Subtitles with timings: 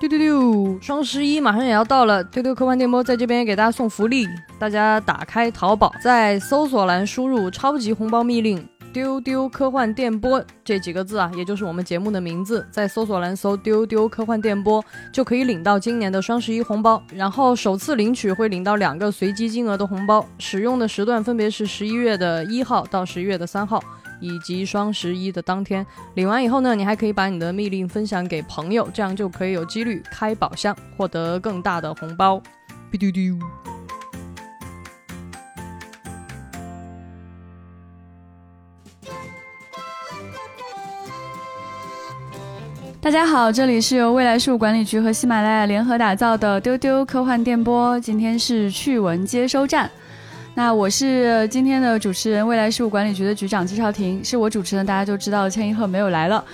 [0.00, 0.78] 丢丢丢！
[0.80, 4.26] 双十一马上也要到了，丢丢科幻电波在这边给大家送福利，
[4.58, 8.66] 大家打开淘宝，在搜索栏输入“超级红包密令”。
[8.94, 14.82] 丢丢科幻电波这几个字啊，也就是我们节目的名字，在搜索栏搜“丢丢科幻电波”
[15.12, 17.00] 就可以领到今年的双十一红包。
[17.14, 23.80] 然后首次领取会领到两个随机金额的红包，使用的时段分别是十一月的一号到十一月的三号，
[24.20, 25.84] 以及双十一的当天。
[26.14, 32.40] 领完以后呢，你还可以把你的密令分享给朋友，这样就可以有几率开宝箱，获得更大的红包。
[32.90, 33.38] 丢丢丢。
[43.02, 47.98] 大家好，这里是由未来事务管理局和喜马拉雅联合打造的丢丢科幻电波。
[47.98, 49.90] 今天是趣闻接收站，
[50.62, 56.44] 那我是今天的主持人，未来事务管理局的局长季少廷，是我主持人，大家就知道千一鹤没有来了。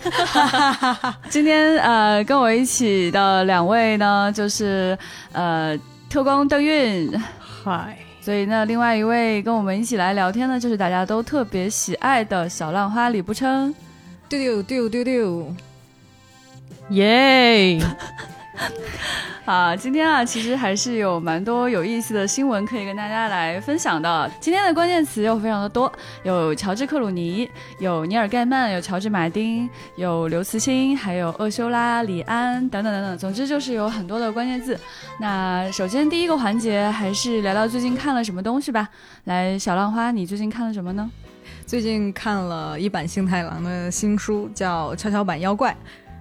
[1.28, 4.96] 今天呃，跟我一起的两位呢，就是
[5.32, 5.78] 呃，
[6.08, 7.12] 特工邓韵，
[7.62, 13.74] 嗨，所以那，另外一位跟我们一起来聊天呢，就是大家都特别喜爱的小浪花李不琛。
[14.30, 15.54] 丢丢丢丢丢，
[16.88, 17.78] 耶！
[19.44, 24.30] 啊，今天啊，其实还是有蛮多有意思的新闻可以跟大家来分享的。
[24.40, 33.18] 今天的关键词又非常的多，有乔治克鲁尼，有尼尔盖曼，有乔治马丁，有刘慈欣，还有厄修拉李安等等等等。
[33.18, 34.78] 总之就是有很多的关键字。
[35.18, 38.88] 那首先第一个环节还是聊聊最近看了什么东西吧。
[39.24, 41.10] 来，小浪花，你最近看了什么呢？
[41.66, 45.70] 最近看了一版新太郎的新书，叫《跷跷板妖怪》，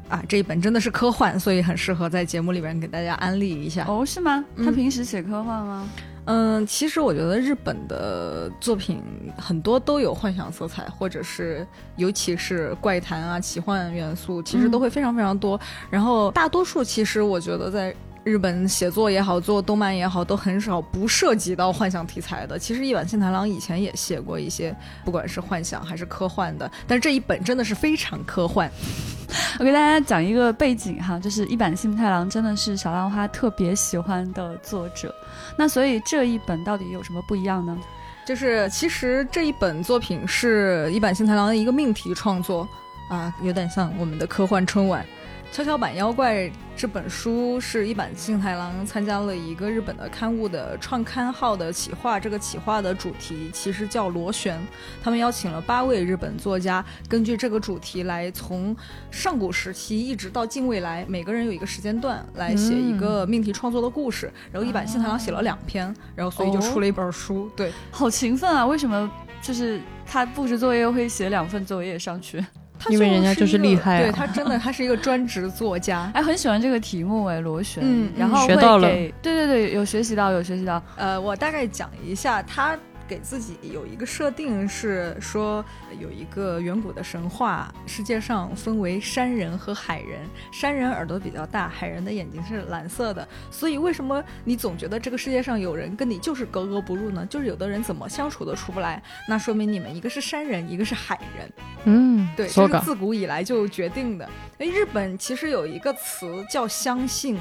[0.10, 3.86] 啊，这一本真的是科幻，所以很适合在节目里边给大家安利一下。
[3.88, 4.44] 哦，是吗？
[4.58, 5.90] 他平时写科幻吗？
[6.26, 9.02] 嗯，其实我觉得日本的作品
[9.38, 15.60] 很多都有幻想色彩，或者是尤其是怪谈啊、奇幻元素，其实都会非常非常多。
[15.90, 17.94] 然后大多数其实我觉得在。
[18.24, 22.58] 日本写作也好，做动漫也好，都很少不涉及到幻想题材的。
[22.58, 24.74] 其实一坂幸太郎以前也写过一些，
[25.04, 28.72] 不管是幻想还是科幻的，但是这一本真的是非常科幻。
[29.60, 35.14] 我给大家讲一个背景哈，就是一坂幸太郎真的是小浪花特别喜欢的作者。
[35.58, 37.78] 那所以这一本到底有什么不一样呢？
[38.26, 42.66] 就是其实这一本作品是一坂幸太郎的一个命题创作
[43.10, 45.06] 啊，有点像我们的科幻春晚。
[45.54, 54.60] 跷跷板妖怪这本书是一坂幸太郎参加了一个日本的刊物的创刊号的企划，这个企划的主题其实叫螺旋。
[55.04, 58.76] 他们邀请了八位日本作家，根据这个主题来从
[59.12, 64.34] 上古时期一直到近未来，每个人有一个时间段来写一个命题创作的故事。
[64.52, 67.48] 然后一坂幸太郎写了两篇，然后所以就出了一本书。
[67.56, 68.66] 对，好勤奋啊！
[68.66, 69.08] 为什么
[69.40, 72.44] 就是他布置作业会写两份作业上去？
[72.90, 82.78] 因为人家就是厉害，对他真的，他是一个专职作家，哎，很喜欢这个题目哎，螺旋，嗯，然后学到了，对对对，有学习到，有学习到，呃，我大概讲一下他。
[83.08, 85.64] 给自己有一个设定是说，
[86.00, 90.22] 有一个远古的神话，世界上分为山人和海人。
[90.52, 93.28] 山人耳朵比较大，海人的眼睛是蓝色的。
[93.52, 97.26] 所以为什么你总觉得这个世界上有人跟你就是格格不入呢？
[97.26, 99.02] 就是有的人怎么相处都出不来。
[99.28, 101.54] 那说明你们一个是山人，一个是海人。
[101.86, 104.30] 嗯，对，这是自古以来就决定的。
[104.60, 107.38] 哎，日本其实有一个词叫相信。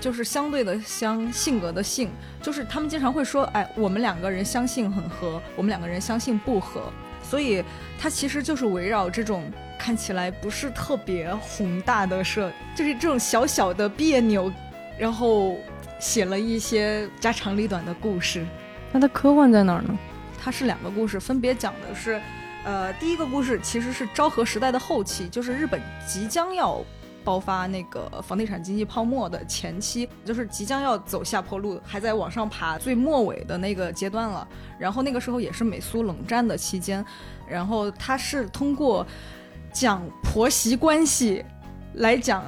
[0.00, 6.90] 就是相对的相性格的性，就是他们经常会说，哎，我们两个人相性很合，我们两个人相性不合，
[7.22, 7.62] 所以
[7.98, 14.50] 它其实就是围绕这种看起来不是特别宏大的设，就是这种小小的别扭，
[14.98, 15.58] 然后
[15.98, 18.44] 写了一些家长里短的故事。
[18.90, 19.96] 那它科幻在哪儿呢？
[20.42, 22.18] 它是两个故事，分别讲的是，
[22.64, 25.78] 呃，第一个故事其实是昭和时代的后期，就是日本
[26.08, 26.82] 即将要。
[27.24, 34.46] 爆发那个房地产经济泡沫的前期，就是即将要走下坡路，还在往上爬最末尾的那个阶段了。
[34.78, 37.04] 然后那个时候也是美苏冷战的期间，
[37.48, 39.06] 然后他是通过
[39.72, 41.44] 讲婆媳关系
[41.94, 42.44] 来讲，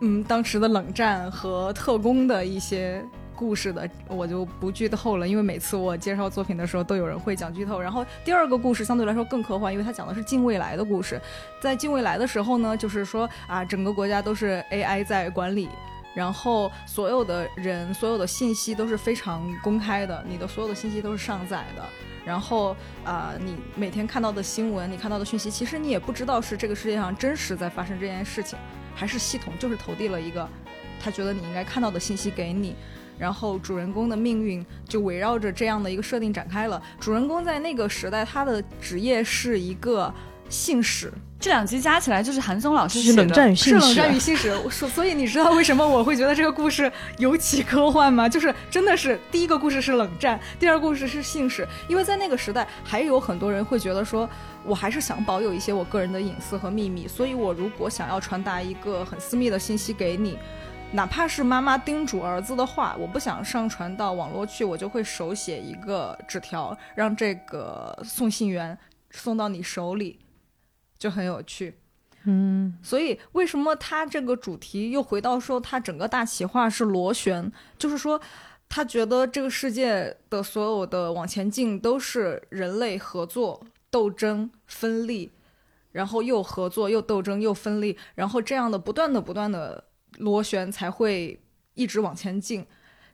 [0.00, 3.04] 嗯，当时的冷战和特工的一些。
[3.40, 7.80] 故事的我就不剧透了，因为每次我介绍作品的时候都有人会讲剧透。
[7.80, 11.18] 然后第二个故事相对来说更科幻，因为它讲的是近未来的故事。
[11.58, 15.70] 在近未来的时候呢，就是说啊，整个国家都是 AI 在管理，
[16.14, 21.82] 然后所有的人、所有的信息都是非常公开的，你的所有的信息都是上载的。
[22.26, 28.58] 然后啊，你每天看到的新闻、你看到的讯息，其实你也不知道是这个世界上真实在发生这件事情，
[28.94, 30.46] 还是系统就是投递了一个
[31.02, 32.76] 他觉得你应该看到的信息给你。
[33.20, 36.82] 然后主人公的命运就围绕着这样的一个设定展开了。
[36.98, 40.12] 主人公在那个时代，他的职业是一个
[40.48, 48.26] 信使，这两集加起来就是韩松老师是冷战与是冷战与信使，所所以你知道为什么我会觉得这个故事尤其科幻吗？
[48.28, 54.28] 就是真的是第一个故事是冷战，第二个故事是信使，因为在那个时代还有很多人会觉得说，
[54.64, 60.36] 我还是想保有一些我个人的隐私和秘密，所以我如果想要传达一个很私密的信息给你。
[60.92, 68.76] 哪怕是妈妈叮嘱儿子的话，我不想上传到网络去，我就会手写一个纸条，让这个送信员
[69.12, 70.18] 送到你手里，
[70.98, 71.78] 就很有趣。
[72.24, 78.20] 嗯，所以为什么他这个主题又回到说他整个大企划是螺旋，就是说
[78.68, 85.30] 他觉得这个世界的所有的往前进都是人类合作、斗争、分立，
[85.92, 89.84] 然后又合作又斗争又分立，然后这样的不断的不断的
[90.18, 91.40] 螺旋才会
[91.74, 92.66] 一直往前进。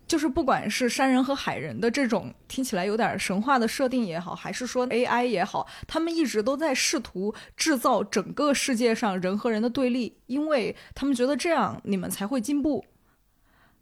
[0.07, 12.85] 就是不管是山人和海人的这种听起来有点神话的设定也好，还是说 AI 也好，他们一直都在试图制造整个世界上人和人的对立，因为他们觉得这样你们才会进步。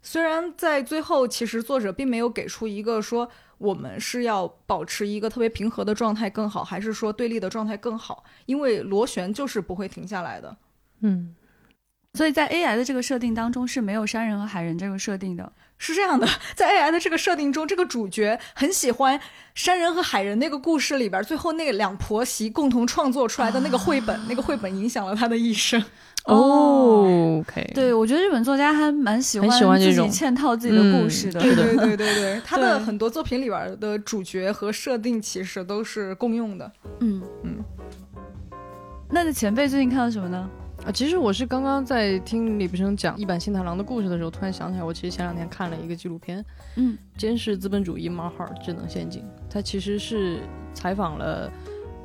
[0.01, 3.29] 虽然在最后，其实作者并没有给出一个说
[3.59, 10.57] 我们是要保持一个特别平和的状态更好，还是说对立的状态更好，因为螺旋就是不会停下来的。
[11.01, 11.35] 嗯，
[12.15, 15.51] 所以在 AI 的这个设定当中是没有山人和海人这个设定的。
[15.77, 16.25] 是这样的，
[16.55, 19.19] 在 AI 的这个设定中，这个主角很喜欢
[19.53, 25.83] 山人和海人那个故事里边，最后那两婆媳共同创作出来的那个绘本，那个绘本影响了他的一生。
[26.23, 31.41] 哦，OK，对，我觉得日本作家还蛮喜欢喜欢这自己种嵌套自己的故事的。
[31.41, 36.71] 嗯是的对对对对， 他的很多作品里边的主角和设定其实都是共用的。
[37.01, 37.57] 嗯嗯。
[39.11, 40.49] 那前辈最近看了什么呢？
[40.85, 46.45] 啊，其实我是刚刚在听李不生讲一版新太郎的故事的时候，突然想起来，我其实前两天看了一个纪录片，
[46.75, 50.41] 嗯《监视资本主义冒号智能陷阱》，它其实是
[50.75, 51.51] 采访了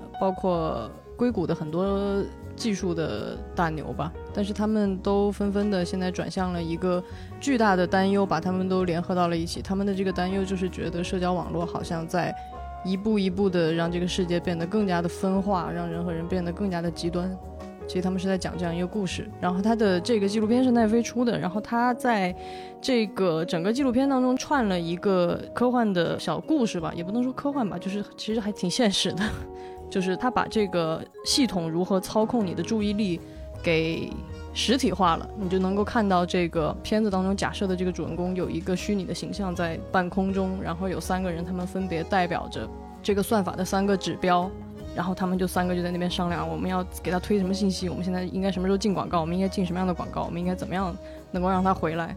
[0.00, 2.24] 呃包括硅谷的很多
[2.56, 7.04] 技术的大牛吧，但是他们都纷纷的现在转向了一个
[7.38, 9.60] 巨大的担忧，把他们都联合到了一起。
[9.60, 12.34] 他们的这个担忧就是觉得社交网络好像在
[12.82, 17.30] 一步一步的让这个世界变得更加的分化，让人和人变得更加的极端。
[17.90, 22.32] 其实他们是在讲这样一个故事，然后他的这个纪录片是奈飞出的，然后他在
[22.81, 29.25] 这个整个纪录片当中串了一个科幻的小故事吧，也不能说科幻吧，就是其实还挺现实的，
[29.90, 33.20] 就是他把这个系统如何操控你的注意力
[33.60, 34.08] 给
[34.54, 42.69] 实体化了，你就能够看到这个片子当中假设的这个主人公有一个虚拟的形象在半空中，然后有三个人，他们分别代表着
[43.02, 44.48] 这个算法的三个指标。
[44.94, 50.94] 然后他们就三个就在那边商量，我们要给他推什么信息，我们现在应该什么时候进广告，我们应该进什么样的广告，我们应该怎么样
[51.31, 52.14] 能够让他回来，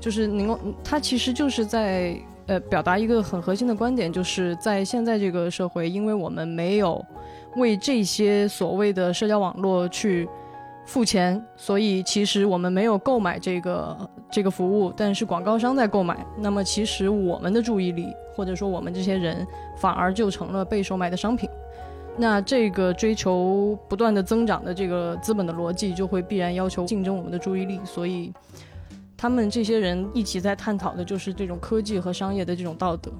[0.00, 7.02] 就是能够，他其实就是在呃表达一个很核心的观点，就是在现在这个社会，因为我们没有
[7.56, 10.28] 为这些所谓的社交网络去
[10.84, 19.46] 付钱，所以其实我们没有购买这个这个服务，但是广告商在购买，那么其实我们的注意力或者说我们这些人
[19.76, 21.48] 反而就成了被售卖的商品。
[22.18, 28.32] 那这个追求不断的增长的这个资本的逻辑，就会必然要求竞争我们的注意力，所以
[29.18, 33.12] 他们这些人一起在探讨的就是这种科技和商业的这种道德，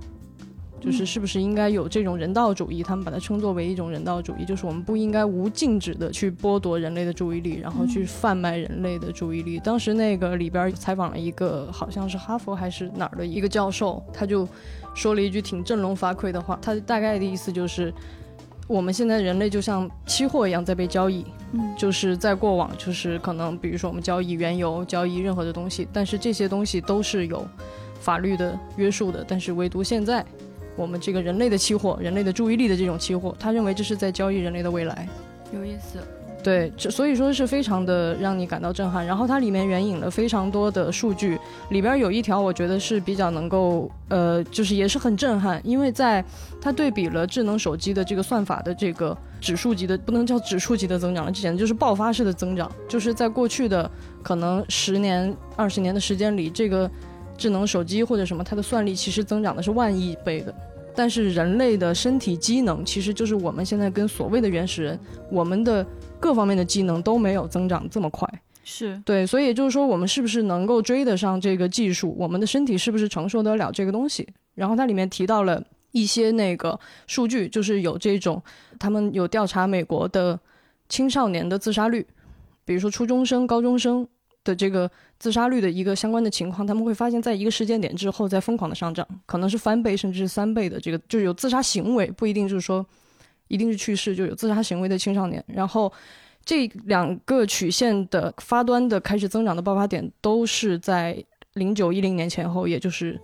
[0.81, 2.83] 就是是不是应该有这种人道主义？
[2.83, 9.59] 他们把它称作为一种人道主义，就是我们不应该无禁止的去剥夺人类的注意力，然后去贩卖人类的注意力。
[9.59, 14.49] 当时那个里边采访了一个好像是哈佛还是哪儿的一个教授，他就
[14.95, 17.93] 说了一句挺振聋发聩的话，他大概的意思就是。
[18.67, 27.47] 我们现在人类就像期货一样在被交易，嗯就是在过往，就是可能比如说我们交易原油、交易任何的东西，但是这些东西都是有
[28.01, 30.25] 法律的约束的，但是唯独现在
[30.75, 35.09] 我们这个人类的期货、人类的注意力的这种期货，他认为这是在交易人类的未来。
[35.53, 35.99] 有意思。
[36.47, 39.05] 对，所以说是非常的让你感到震撼。
[39.05, 41.37] 然后它里面援引了非常多的数据，
[41.71, 46.25] 里边有一条我觉得是比较能够，呃，就是也是很震撼，因为在
[46.61, 52.71] 它对比了智能手机的这个算法的这个指数级的，不能叫指数级的增长了，这简直就是爆发式的增长。
[52.89, 53.91] 就是在过去的
[54.23, 56.89] 可能十年、二十年的时间里，这个
[57.37, 60.55] 智能手机或者什么，它的算力其实增长的是万亿倍的。
[60.95, 64.99] 但是人类的身体机能，其实就是我们现在跟所谓的原始人，
[65.29, 65.85] 我们的
[66.19, 68.29] 各方面的技能都没有增长这么快。
[68.69, 72.13] 是对，所以也就是说，我们是不是能够追得上这个技术？
[72.19, 74.27] 我们的身体是不是承受得了这个东西？
[74.55, 78.43] 然后它里面提到了一些那个数据，就是有这种，
[78.79, 80.39] 他们有调查美国的
[80.89, 82.05] 青少年的自杀率，
[82.65, 84.05] 比如说初中生、高中生
[84.43, 92.85] 的这个自杀率的一个相关的情况，他们会发现，在一个时间点之后，在疯狂的上涨，可能是翻倍甚至是三倍的这个，就是有自杀行为，不一定就是说
[93.49, 95.93] 一定是去世，就有自杀行为的青少年，然后。
[96.49, 101.21] 这两个曲线的发端的开始增长的爆发点，都是在
[101.55, 103.21] 零九一零年前后，也就是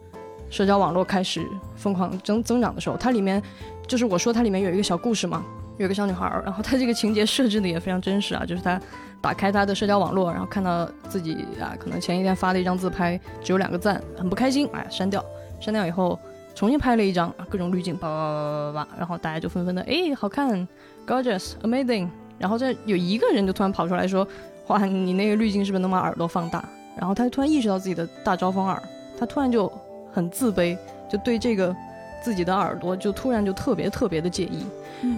[0.51, 2.97] 社交网络开始疯狂增增长的时候。
[2.97, 3.41] 它里面
[3.87, 5.45] 就是我说它里面有一个小故事嘛，
[5.79, 8.81] 有一个小女孩，然后她这个情节设置的也非常真实啊，就是她
[9.21, 15.25] 打开她的社交网络，然后看到自己啊，可能前一天发的一张自拍只有两个赞，很不开心，哎，删掉，
[15.61, 16.19] 删掉以后
[16.55, 20.67] 重新拍了一张，各种滤镜，叭叭叭叭叭，然后大家就纷纷的，哎，好看
[21.07, 22.09] ，gorgeous，amazing。
[22.39, 24.27] 然后这有一个人就突然跑出来说
[24.69, 26.65] ：“哇，你那个滤镜是不是能把耳朵放大？”
[26.99, 28.83] 然后他突然意识到自己的大招风耳，
[29.19, 29.71] 他突然就
[30.13, 30.77] 很自卑，
[31.11, 31.75] 就对这个
[32.23, 34.67] 自己的耳朵就突然就特别特别的介意。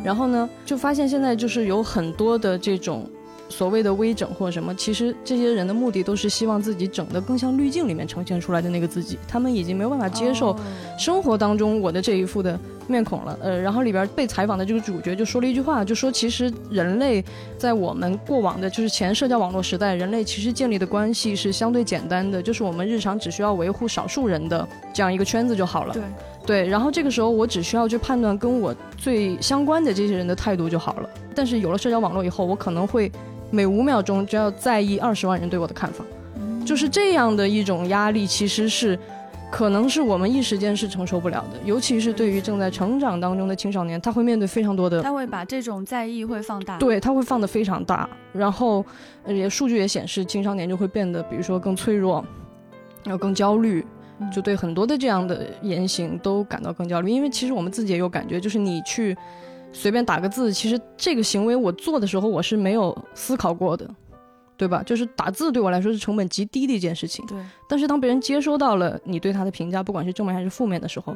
[0.03, 3.07] 然后呢，就发现现在就是有很多的这种。
[3.57, 9.17] 所谓的微整或者什么，其实这些人的目的都是希望自己整的更像滤镜里面呈现出来的那个自己。
[9.29, 10.57] 他们已经没有办法接受
[10.99, 12.59] 生活当中我的这一副的
[12.89, 13.39] 面孔了。
[13.41, 17.25] 呃，然后里边被采访的这个主角就说了一句话，就说其实人类
[17.57, 25.95] 在我们过往的就是前社交网络时代，人类其实建立的关系是相对简单的，就是我们日常只需要维护少数人的这样一个圈子就好了。
[25.95, 26.03] 对
[26.45, 31.09] 对，然后这个时候我只需要去判断跟我最相关的这些人的态度就好了。
[31.37, 33.13] 但是有了社交网络以后，我可能会。
[33.55, 36.05] 每五秒钟就要在意二十万人对我的看法，
[36.67, 38.99] 就是这样的一种压力，其实是
[39.49, 41.61] 可能是我们一时间是承受不了的。
[41.65, 48.09] 尤其是对于正在成长当中的青少年，他会面对非常多的，他会把这种在意会放大，对他会放得非常大。
[48.33, 48.85] 然后，
[49.29, 52.25] 也数据也显示，青少年就会变得，比如说更脆弱，
[53.05, 53.87] 然后更焦虑，
[54.35, 57.09] 就对很多的这样的言行都感到更焦虑。
[57.09, 59.17] 因为其实我们自己也有感觉，就是你去。
[59.75, 63.87] 随便打个字，其实这个行为我做的时候我是没有思考过的，
[64.57, 64.83] 对吧？
[64.85, 67.27] 就是打字对我来说是成本极低的一件事情。
[67.27, 67.37] 对。
[67.69, 71.15] 但是当别人接收到了你对他的评价，不管是正面还是负面的时候，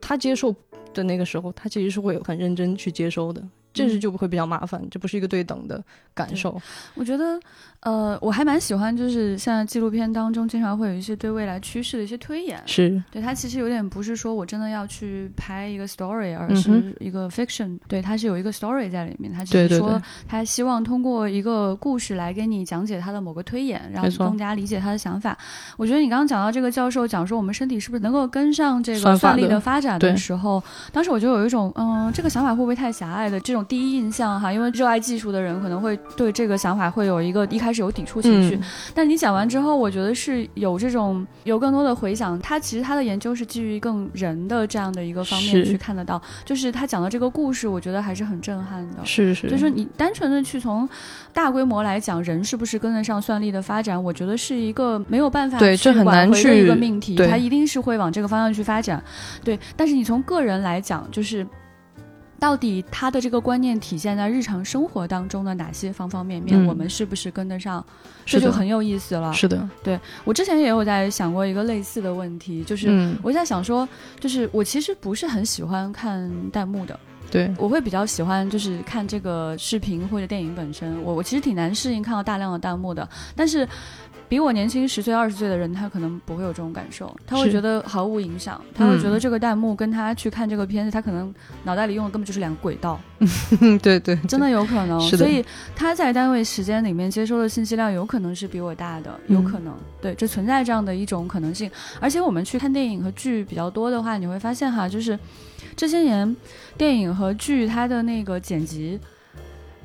[0.00, 0.54] 他接受
[0.92, 3.42] 的那个时候，他其实是会很认真去接收的。
[3.72, 6.58] 这是就不会比较麻烦，这不是一个对等的感受。
[6.94, 7.38] 我觉得，
[7.80, 12.60] 呃，我还蛮喜欢，就是像纪录片当中经常会有一些对未来趋势的一些推演。
[12.66, 17.78] 是，对它其实有点不是说我真的要去拍一个 story，而是一个 fiction。
[17.86, 19.32] 对，它是有一个 story 在里面。
[19.32, 25.36] 它只是说，他希望通过一个故事来给你讲解他的某个推演，让你更加理解他的想法。
[25.76, 33.64] 我觉得你刚刚讲到这个教授讲说我们身体是不是能够跟上这个算力的发展的时候，当时我就有一种，嗯，这个想法会不会太狭隘的这种。
[33.66, 38.58] 第一印象哈，因为热爱技术的人可能会对这个想法会有一个一开始有抵触情绪，
[38.94, 42.38] 但你讲完之后，我觉得是有这种有更多的回想。
[42.40, 49.04] 他其实他的研究是基于更人的这样的一个方面去看得到，就是他讲的这个故事，我觉得还是很震撼的。
[49.04, 50.88] 是是，就是你单纯的去从
[51.32, 59.02] 大规模来讲，人是不是跟得上算力的发展，我觉得是一个没有办法对这很难去的一个命题，它一定是会往这个方向去发展。
[59.44, 61.46] 对，但是你从个人来讲，就是。
[62.38, 66.66] 到底他的这个观念体现在日常生活当中的哪些方方面面？
[66.66, 67.84] 我们是不是跟得上？
[68.24, 69.32] 这就很有意思了。
[69.32, 73.88] 是的，对我之前也有在想过一个类似的问题，就是我在想说，
[74.20, 76.98] 就是我其实不是很喜欢看弹幕的。
[77.30, 81.02] 对，我会比较喜欢就是看这个视频或者电影本身。
[81.02, 83.66] 我我其实挺难适应看到大量的弹幕的，但是。
[84.28, 93.00] 比我年轻十岁、二十岁的人，他可能不会有这种感受，他会觉得毫无影响，他会觉得这个弹幕跟他去看这个片子，他可能脑袋里用的根本就是两个轨道。
[93.82, 95.00] 对对，真的有可能。
[95.00, 99.72] 所以他在单位时间里面接收的信息量有可能是比我大的，有可能。
[100.00, 101.70] 对，这存在这样的一种可能性。
[102.00, 105.18] 而且我们去看电影和剧比较多的话，你会发现哈，就是
[105.76, 106.36] 这些年
[106.76, 108.98] 电影和剧它的那个剪辑，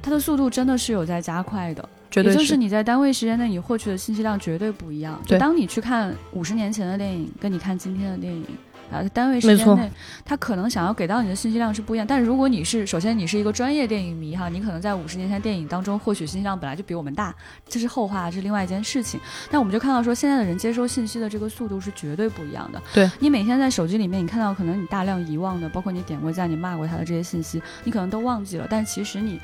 [0.01, 1.87] 它的速度真的是有在加快的。
[2.15, 5.21] 也就是你在单位时间内你获取的信息量绝对不一样。
[5.25, 8.45] 就当你去看五十年前的电影，跟你看今天的电影，
[8.91, 9.89] 啊，单位时间内，
[10.25, 12.05] 他可能想要给到你的信息量是不一样。
[12.05, 17.33] 但是如果你是首先你是一个专业电影迷哈，你可能在五十年前电影当中获取信息量本来就比我们大，
[17.69, 19.17] 这是后话，这是另外一件事情。
[19.49, 22.81] 但我们就看到说，现在的人接收信息的这个速度是绝对不一样的。
[22.93, 28.67] 对你每天在手机里面，你看到可能你大量遗忘的，包括你点过赞、你骂过他的这些信息，你可能都忘记了。
[28.69, 29.39] 但其实你。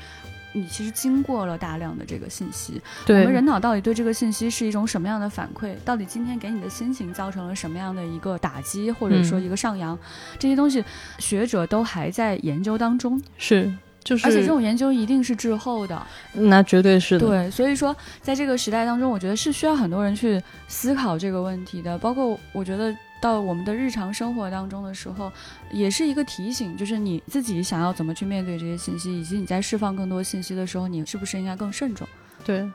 [0.52, 5.74] 你其实经过了大量的这个信息，我们人脑到底对这个信息是一种什么样的反馈？
[5.84, 9.98] 到底今天给你的心情造成了什么样的一个打击，或者说一个上扬？
[10.38, 10.82] 这些东西
[11.18, 13.20] 学者都还在研究当中。
[13.36, 16.00] 是，就是，而且这种研究一定是滞后的。
[16.32, 17.26] 那绝对是的。
[17.26, 21.98] 对，所以说在这个时代当中，我觉得是需要很多人去思考这个问题的。
[21.98, 22.94] 包括我觉得。
[23.20, 25.32] 到我们的日常生活当中的时候，
[25.70, 32.06] 也是一个提醒，就是你自己想要怎么去面对这些信息，以及你在释放更多信息的时候，你是不是应该更慎重？
[32.44, 32.68] 对，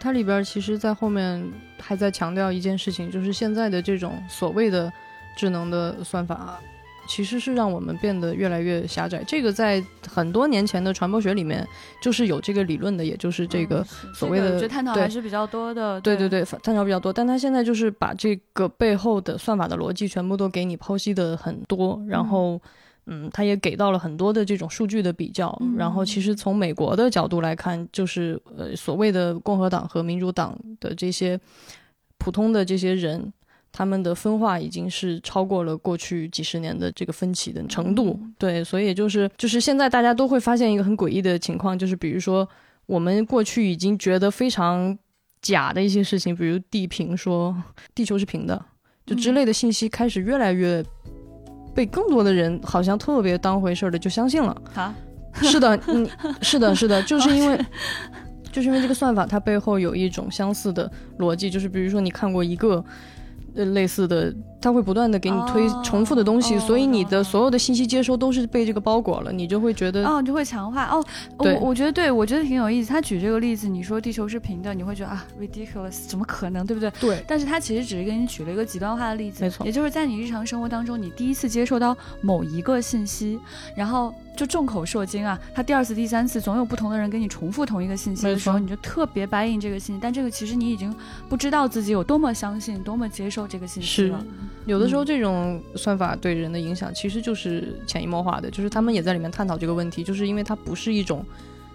[0.00, 1.44] 它里边其实，在后面
[1.80, 4.92] 还在强调一件事情，就是现在的这种所谓的
[5.36, 6.58] 智能的算法，
[7.06, 9.22] 其实是让我们变得越来越狭窄。
[9.26, 11.66] 这个在很多年前的传播学里面
[12.00, 13.84] 就是有这个理论的，也就是这个
[14.14, 16.00] 所谓的，我觉得探讨还是比较多的。
[16.00, 17.12] 对对对，探讨比较多。
[17.12, 22.60] 但他现在就是把这个背后的算法的逻辑全部都给你剖析的很多，然后。
[23.06, 31.38] 嗯，他也给到了很多的这种数据的比较，然后其实从美国的角度来看，就是呃所谓的共和党和民主党的这些
[32.16, 33.30] 普通的这些人，
[33.76, 38.16] 他们的分化已经是超过了过去几十年的这个分歧的程度。
[38.38, 42.48] 对，所以就是就是现在大家都会发现一个很诡异的情况，就是比如说
[42.86, 44.96] 我们过去已经觉得非常
[45.42, 47.52] 假的一些事情，比如地平说
[47.96, 48.64] 地球是平的，
[49.04, 50.80] 就之类的信息开始越来越。
[51.74, 54.94] 被更多的人好像特别当回事儿的就相信了啊！
[55.42, 56.08] 是的，嗯，
[56.40, 57.58] 是的，是的， 就是因为，
[58.52, 60.88] 就是因为这个算法它背后有一种相似的
[61.18, 62.84] 逻辑，就是比如说你看过一个。
[63.54, 64.34] 呃，类似的，
[64.64, 70.86] 他会不断的给你推重复的东西，所以你的所有的信息接收都是被这个包裹了，你就会觉得，哦，就会强化。
[70.86, 71.04] 哦，
[71.36, 72.88] 我我觉得对，我觉得挺有意思。
[72.88, 76.90] 他举这个例子，你说地球是平的，你会觉得啊，ridiculous，怎么可能，对不对？
[76.98, 77.22] 对。
[77.28, 79.66] 但是他其实只是给你举了一个极端化的例子，没错。
[79.66, 83.38] 也就是在你日常生活当中，你第一次接受到某一个信息，
[83.76, 84.14] 然后。
[84.36, 85.38] 就众口铄金啊！
[85.54, 90.00] 他第二次、第三次，总有不同的人给你重复同一个信息的时候，你就特别 buy in 这个信息。
[90.02, 90.92] 但这个其实你已经
[91.28, 94.26] 不知道自己有多么相信、多么接受这个信息了。
[94.66, 101.24] 有的时候，这种算法对人的影响其实就是潜移默化的，就是他们也在里面探讨这个问题，就是因为它不是一种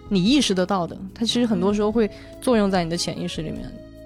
[0.08, 2.10] 你意识得到的，它其实很多时候会
[2.40, 3.60] 作用在你的潜意识里面。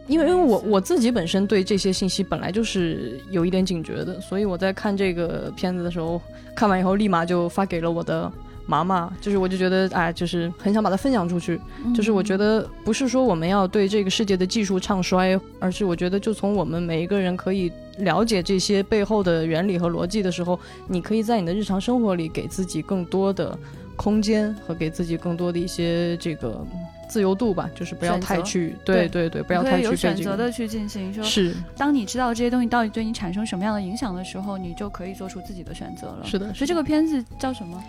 [0.07, 6.21] 因为，因为我我自己本身对这些信息本来就是有一点警觉的，所以我在看这个片子的时候，
[6.55, 8.31] 看完以后立马就发给了我的
[8.67, 11.61] 妈妈，就是我就觉得，哎，就是很想把它分享出去。
[11.95, 23.57] 就是我觉得不是说我们要对这个世界的技术唱衰，而是我觉得就从我们每一个人可以了解这些背后的原理和逻辑的时候，你可以在你的日常生活里给自己更多的
[23.97, 26.67] 空间和给自己更多的一些这个。
[27.07, 31.13] 自由度吧，就是不要太去，对对对，不要太去有选择的去进行。
[31.13, 36.23] 说是，当你知道这些东西到底对你产生什么样的影响的时候，你就可以做出自己的选择了。
[36.25, 37.81] 是的，所以这个片子叫什么？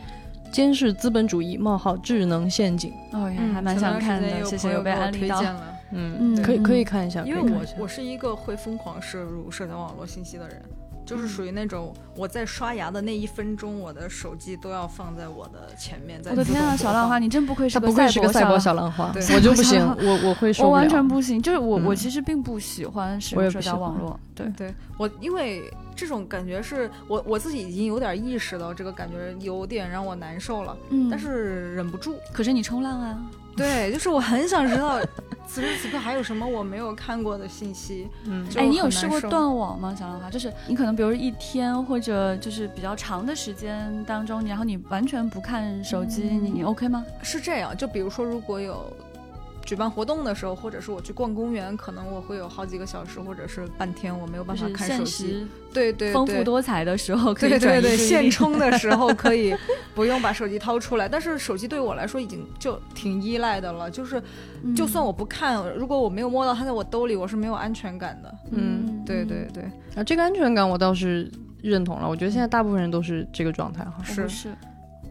[0.55, 2.93] 监视资本主义：冒号智能陷阱。
[3.11, 5.43] 哦，还蛮想看的，谢谢有被安利到。
[5.91, 10.61] 嗯，可以可以看一下，因为我我是一个会疯狂摄入社交网络信息的人。
[11.05, 16.19] 就是属于那种我在刷牙的那一分钟，我的手机都要放在我的前面。
[16.31, 17.91] 我的天啊，小浪花，你真不愧是个
[18.31, 21.39] 赛博小浪花，我就不行，我我会我完全不行。
[21.39, 24.17] 就是我我其实并不喜欢使用社交网络。
[24.33, 32.15] 对对，我因为这种感觉是我我自己已经有点意识到这个感觉有点让我难受了，嗯，但是忍不住。
[32.33, 33.17] 可是你冲浪啊。
[33.55, 34.99] 对， 就是我很想知道
[35.47, 38.09] 此时此刻还有什么我没有看过的信息。
[38.25, 40.29] 嗯，哎，你有试过断网吗，小浪花？
[40.29, 47.05] 就是你可能比如一天或者就是比较长的时间当中，然后你完全不看手机，你你 OK 吗？
[47.23, 48.91] 是这样，就比如说如果有。
[49.65, 55.47] 举办活动的时候，或者是我去逛公园，可能我会有好几个小时，或者是半天，我没有办法看手机。
[55.73, 59.53] 对对，丰富多彩的时候可以对对对，现充的时候可以
[59.95, 61.09] 不用把手机掏出来。
[61.09, 64.21] 但是手机对我来说已经就挺依赖的了，就是
[64.75, 68.33] 就算我不看，如果我没有摸到它在我兜里，我是没有安全感的。
[68.51, 69.63] 嗯，对对对。
[69.95, 71.29] 啊，这个安全感我倒是
[71.61, 72.07] 认同了。
[72.07, 73.95] 我觉得现在大部分人都是这个状态哈。
[74.03, 74.55] 是是，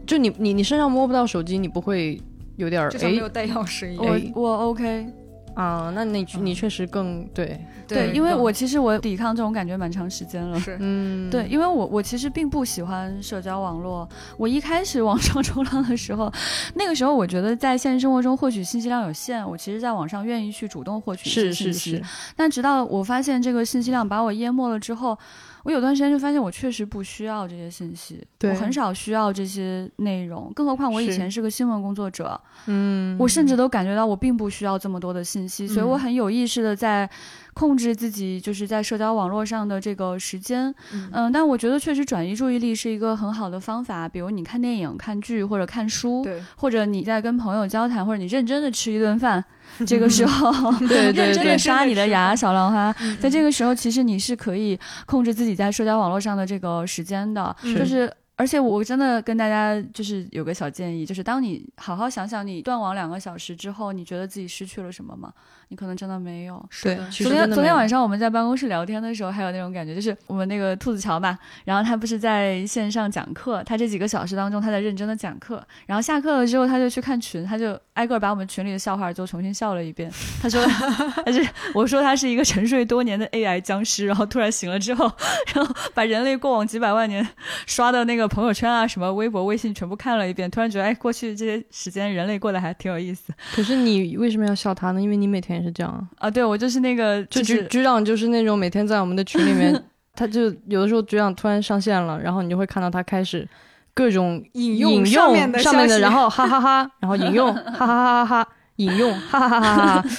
[0.07, 2.17] 就你你你身上摸不到手机，你不会。
[2.57, 4.05] 有点儿，就像没有带钥匙一样。
[4.33, 5.07] 我我 OK，
[5.53, 10.59] 啊，那你你确实更对对，因为我其实我抵抗这种感觉蛮长时间了。
[10.59, 14.07] 是，嗯，对，因为我我其实并不喜欢社交网络。
[14.37, 16.31] 我一开始网上冲浪的时候，
[16.73, 21.71] 那个时候我觉得在现实生活中获取信息量有限，我其实在网上愿意去主动获取信息。
[21.71, 22.03] 是是是。
[22.35, 25.17] 但直到我发现这个信息量把我淹没了之后。
[25.65, 37.09] 我有段时间就发现，我确实不需要这些信息，我很少需要这些内容，更何况我以前是个新闻工作者，嗯，我甚至都感觉到我并不需要这么多的信息，所以我很有意识的在。
[37.55, 44.07] 控制自己就是在社交网络上的这个时间，嗯，但我觉得确实转移注意力是一个很好的方法。
[44.09, 49.43] 比如你看电影、看剧或者看书，对，或者你在跟朋友交谈，或者你认真的吃一顿饭，
[49.87, 58.11] 这个时候， 对，认真的刷你的牙，小浪花，在这个时候，其实你是可以控制自己在社交网络上的这个时间的，就是。
[58.37, 65.31] 而且我真的跟大家就是有个小建议，就是当你好好想想，你断网两个小时之后，你觉得自己失去了什么吗？
[65.69, 66.63] 你可能真的没有。
[66.83, 80.11] 对，其实昨天昨天晚上我们在办公室聊天的时候，还有那种感觉，就是我们那个兔子桥吧，然后他不是在线上讲课，他这几个小时当中他在认真的讲课，然后下课了之后他就去看群，他就挨个把我们群里的笑话就重新笑了一遍。
[80.41, 80.61] 他说
[81.25, 85.11] 他是我说他是一个沉睡多年的 AI 僵尸，然后突然醒了之后，
[85.53, 87.27] 然后把人类过往几百万年
[87.65, 95.01] 刷的那个朋友圈啊、什么微博、微信全部看了一遍，突然觉得哎，过去这些时间人类过得还挺有意思可是你为什么要笑他呢？
[95.01, 96.03] 因为你每天也是这样啊。
[96.17, 96.29] 啊。
[96.29, 99.83] 对我就是那个就局就是局长就是那种每天在我们的群里面，
[100.15, 103.47] 他就有的时候局长突然上线了，然后你就会看到他开始
[103.93, 110.09] 各种引引用上面的上面的，然后哈哈哈然后引用哈哈哈哈哈，引用哈 哈哈哈哈哈，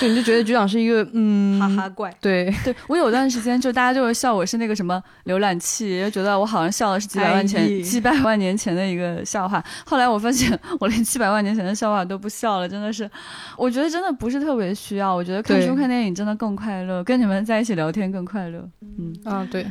[0.00, 2.12] 就你就觉得局长是一个嗯，哈哈怪。
[2.20, 9.62] 对，对我有段时间就大家就会笑我是那个什么浏览器，就觉得我好像笑的是几百万前、哎几百万年前的一个笑话。
[9.84, 13.08] 后来我发现我连七百万年前的笑话都不笑了，真的是，
[13.56, 15.14] 我觉得真的不是特别需要。
[15.14, 18.66] 我觉得看书看电影真的更快乐，跟你们在一起聊天更快乐。
[18.80, 19.66] 嗯，啊对，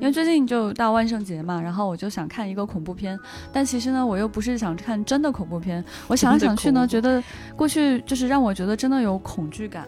[0.00, 3.18] 因为最近就到万圣节嘛，然后我就想看一个恐怖片，
[3.52, 7.22] 但其实呢，我又不是想看真的恐怖片，我想来想去呢，觉得
[7.56, 9.86] 过去就是让我觉得真的有恐惧感，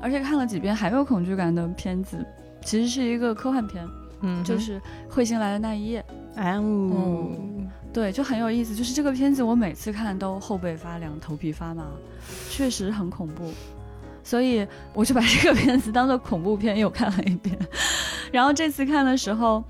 [0.00, 2.24] 而且看了几遍还有恐惧感的片子，
[2.62, 3.86] 其实是一个科幻片，
[4.20, 4.78] 嗯，就是
[5.10, 6.00] 《彗星来的那一夜》。
[6.36, 7.34] 哎呜，
[7.94, 8.74] 对，就很有意思。
[8.74, 11.86] 就是这个片子，我每次看都后背发凉、头皮发麻，
[12.50, 13.50] 确实很恐怖。
[14.22, 17.56] 所以我就把这个片子当做恐怖片又看了一遍。
[18.32, 19.62] 然后这次看的时候，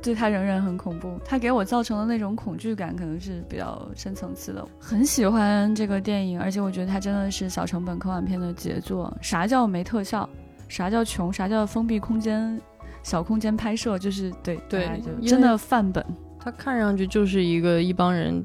[0.00, 1.18] 对它仍然很恐怖。
[1.24, 4.66] 它给我造成的那种恐惧感，可能是比较深层次的。
[4.78, 9.16] 很喜欢这个电影，而且我觉得它真的是小成本科幻片的杰作。
[9.20, 10.28] 啥叫没特效？
[10.68, 11.32] 啥叫穷？
[11.32, 12.60] 啥叫封闭空间？
[13.02, 14.88] 小空间拍摄就是对对
[15.20, 16.04] 就真的范本。
[16.38, 18.44] 它看上去就是一个一帮人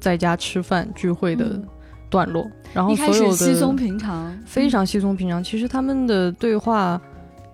[0.00, 1.68] 在家吃饭聚会的嗯
[2.10, 5.42] 段落，然后一开始所有的稀松平常，非常稀松平常。
[5.42, 7.00] 其实他们的对话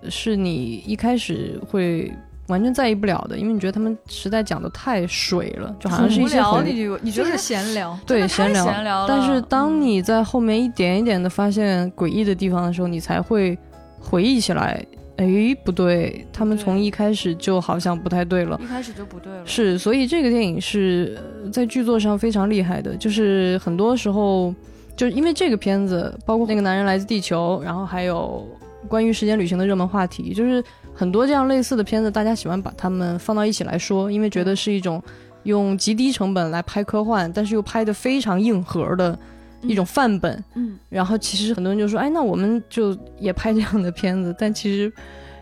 [0.09, 2.11] 是你一开始会
[2.47, 8.65] 完全在意不了的，因为你觉得他们实在讲的太水了，就好像是一些很你你觉得就是闲聊， 对闲聊。
[8.65, 13.57] 闲聊但是当嗯你在后面一点一点的发现诡异的地方的时候，你才会
[13.99, 14.83] 回忆起来，
[15.17, 18.59] 哎，不对，他们从一开始就好像不太对了。
[18.61, 24.53] 一开始就不对了，是，所以这个电影是呃在剧作上非常厉害的，就是很多时候，
[24.97, 28.45] 就是因为这个片子，包括那个男人来自地球，然后还有
[28.87, 30.63] 关于时间旅行的热门话题，就是
[30.93, 35.01] 很多这样类似的片子，大家喜欢把它们放到一起来说，因为觉得是一种
[35.43, 39.17] 用极低成本来拍科幻，但是又拍的非常硬核的
[39.61, 40.43] 一种范本。
[40.55, 44.91] 嗯，然后其实很多人就说，哎，那我们就也拍这样的片子，但其实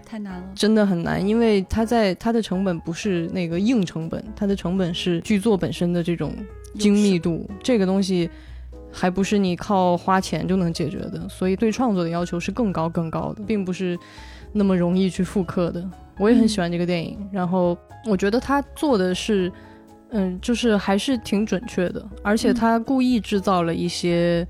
[0.06, 0.44] 太难了。
[0.54, 6.34] 真的很难，因为它在它的成本不是那个硬成本，它的成本是剧作本身的这种
[6.78, 8.30] 精密度，这个东西
[8.92, 13.98] 还不是你靠花钱就能解决的，所以对创作的要求是更高更高的，并不是
[14.52, 15.88] 那么容易去复刻的。
[16.18, 19.52] 我也很喜欢这个电影，然后我觉得他做的是，
[20.10, 24.46] 嗯，就是还是挺准确的，而且他故意制造了一些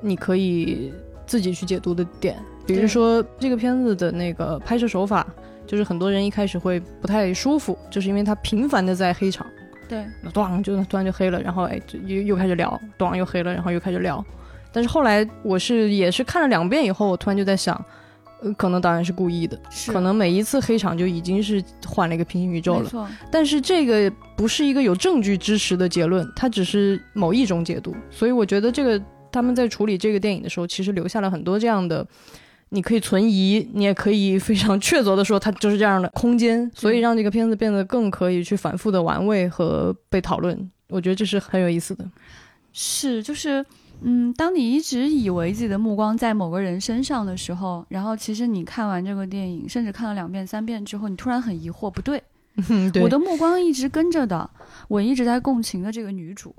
[0.00, 0.92] 你可以
[1.26, 5.26] 自己去解读的点，比如说这个片子的那个拍摄手法，
[5.66, 9.46] 就是很多人一开始会不太舒服，就是因为他频繁的在黑场。
[9.88, 14.24] 对，那咣就突然就黑了，然后哎就又又开始聊，咣又黑了，然后又开始聊。
[14.72, 17.74] 但是后来我是也是看了两遍以后，我突然就在想，
[18.42, 23.08] 呃，可能导演是故意的，可能每一次黑场就已经是换了一个平行宇宙了。
[23.30, 27.94] 但是这个不是一个有证据支持的结论，它只是某一种解读。
[28.10, 32.06] 所以我觉得这个他们在处理这个电影的时候，其实留下了很多这样的。
[32.70, 40.70] 你可以存疑，你也可以非常确凿的说它就是这样的空间，所以让这个片子变得更可以去反复的玩味和被讨论。
[40.88, 42.04] 我觉得这是很有意思的。
[42.72, 43.64] 是就是。
[44.02, 52.22] 嗯，当你一直以为自己的目光在某个人身上的时候，然后其实你看完这个电影，甚至看了两遍、三遍之后，你突然很疑惑，不对，
[53.00, 54.50] 我的目光一直跟着的，
[54.88, 56.54] 我一直在共情的这个女主，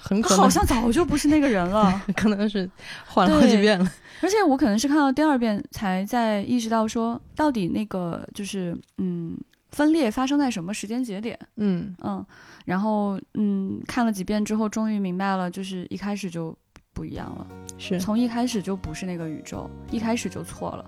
[0.00, 2.02] 很可能好像早就不是那个人了。
[2.16, 2.68] 可能是
[3.06, 3.92] 换了好几遍了。
[4.22, 9.36] 而且我可能是看到第二遍才在意识到说，到底那个就是嗯，
[9.70, 11.38] 分裂发生在什么时间节点？
[11.56, 12.24] 嗯，嗯，
[12.64, 16.56] 然后嗯，看了几遍之后，终于明白了，就是一开始就
[16.92, 17.46] 不一样了，
[17.78, 17.98] 是。
[17.98, 20.84] 从一开始就不是那个宇宙，一开始就错了。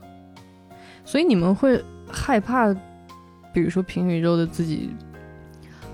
[1.04, 2.72] 所以你们会害怕，
[3.52, 4.90] 比如说平行宇宙的自己，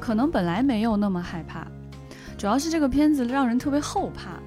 [0.00, 1.66] 可能本来没有那么害怕，
[2.38, 4.40] 主要是这个片子让人特别后怕。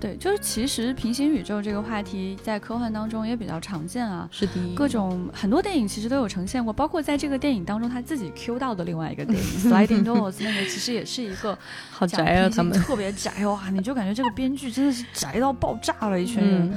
[0.00, 11.58] 对，就是其实平行宇宙这个话题在科幻当中也比较常见啊，是的，各种很多电影其实都有呈现过，包括在这个电影当中他自己 Q 到的另外一个电影 《Sliding Doors》，那个其实也是一个
[11.90, 16.72] 好宅啊，他们特别宅哇，你就感觉这个编剧真的是宅到爆炸了，一群人。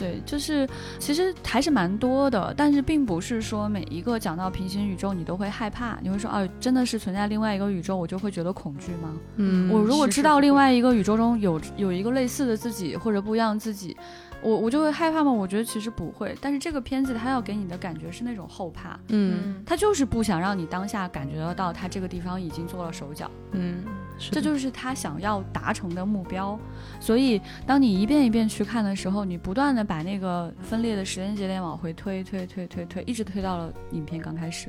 [0.00, 0.66] 对，就是
[0.98, 9.14] 其实还是蛮多的，但是并不是说每一个讲到平行宇宙你都会害怕，你会说啊，真的是存在另外一个宇宙，我就会觉得恐惧吗？
[9.36, 13.94] 嗯，我如果知道另外一个宇宙中有有一个类似的自己或者不一样的自己。
[14.42, 15.30] 我我就会害怕吗？
[15.30, 23.84] 我觉得其实不会，但是这个片子它要给你的感觉是那种后怕，嗯，它就是不想让你当下感觉得到它这个地方已经做了手脚，嗯，
[24.18, 26.58] 这就是他想要达成的目标。
[27.00, 34.68] 所以当你一遍一遍去看的时候，你不断的把那个分裂的时间节点往回推推推推推，一直推到了影片刚开始，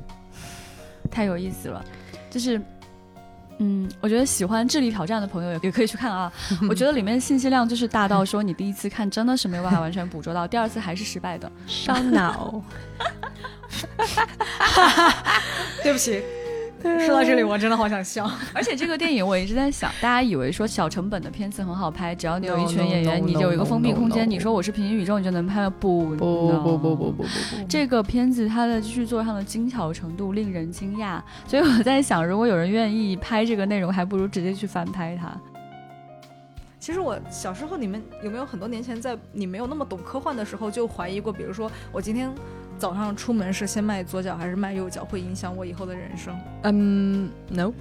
[1.10, 1.84] 太有意思了，
[2.30, 2.60] 就是。
[3.64, 6.30] 嗯，我觉得喜欢智力挑战的朋友也也可以去看啊。
[6.68, 12.60] 我觉得里面信息量就是大到说你第一次看真的是没有办法完全捕捉到，第二次还是失败的，烧脑。
[15.84, 16.22] 对不起。
[16.82, 18.30] 说到这里我真的好想笑。
[18.52, 27.24] 而且这个电影我一直在想大家以为说小成本的片子很好拍只要你有一群演员你就有一个封闭空间你说我是平行宇宙你就能拍不不不不不不不。
[27.68, 35.32] 这个片子它的剧作上的精巧程度令人惊讶所以我在想如果有人愿意拍这个内容还不如直接去翻拍它。
[36.82, 42.28] 其实我小时候你们有没有很多年前在你没有那么懂科幻的时候就怀疑过比如说我今天
[42.82, 46.36] 早上出门是先迈左脚还是迈右脚，会影响我以后的人生？
[46.64, 47.72] 嗯，no。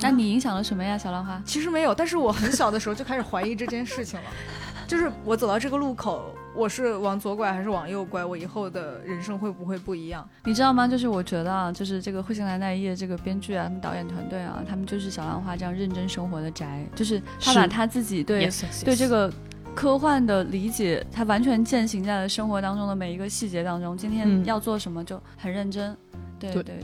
[0.00, 1.42] 那你影响了什么呀，小浪花？
[1.44, 4.26] 其实没有，但是我很小的时候就开始怀疑这件事情了。
[4.86, 8.24] 就是我走到这个路口，我是往左拐还是往右拐？
[8.24, 10.24] 我以后的人生会不会不一样？
[10.44, 10.86] 你知道吗？
[10.86, 18.48] 就是我觉得啊，就是这个《彗星来那一夜》这个编剧啊，他们导演团队啊，他们就是小浪花这样认真生活的宅，就是他把他自己对
[18.84, 19.28] 对这个。
[19.74, 23.96] 科幻的理解，它完全践行在了生活当中的每一个细节当中。
[23.96, 25.94] 今天要做什么就很认真，
[26.38, 26.78] 对对对。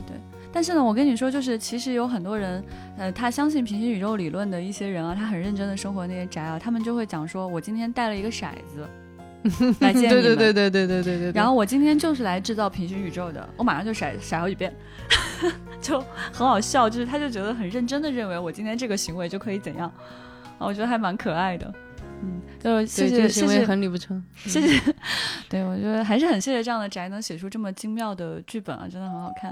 [0.53, 2.61] 但是呢，我跟你说，就是其实有很多人，
[2.97, 8.85] 呃，他相信平行宇宙理论的一些人啊，他很认真的生活那些宅啊，他们就会讲说，我今天带了一个骰子
[9.79, 11.31] 来见你们，对对对对对对对对。
[11.31, 14.75] 然后我今天就是来制造平行宇宙的，我马上就甩甩好几遍，
[15.81, 19.87] 就很好笑，就是他就觉得很认真的认为我今天这个行为就可以怎样，
[20.59, 21.73] 啊，我觉得还蛮可爱的。
[22.21, 24.93] 嗯，就谢谢谢谢，很理不成， 谢谢。
[25.49, 29.51] 对，我觉得还是很谢谢这样的宅能写出这么精妙的剧本啊，真的很好看。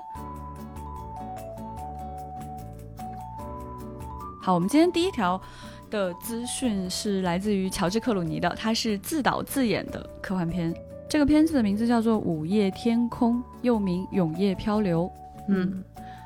[4.41, 5.41] 好，我们今天第一条
[5.89, 10.73] 的资讯是来自于乔治克鲁尼的，他是自导自演的科幻片，
[11.09, 15.05] 这个片子的名字叫做《午夜天空》，又名《永夜漂流》。
[15.47, 15.83] 嗯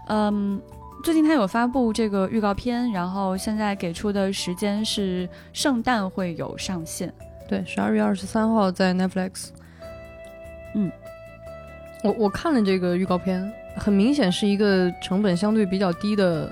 [0.08, 0.62] 嗯。
[1.04, 7.13] 最近他有发布这个预告片，然后现在给出的时间是圣诞会有上线，
[7.46, 9.50] 对，十二月二十三号在 Netflix。
[10.76, 10.89] 嗯，
[12.06, 16.50] 我我看了这个预告片，很明显是一个成本相对比较低的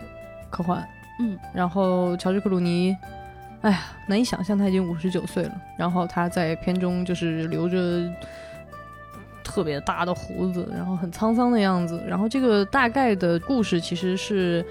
[0.50, 0.86] 科幻。
[1.22, 2.94] 嗯，然后乔治克鲁尼，
[3.62, 8.12] 哎呀，难以想象他已经五十九岁了，然后他在片中就是留着。
[9.52, 12.02] 特别大的胡子，然后很沧桑的样子。
[12.08, 14.66] 然后这个大概的故事其实是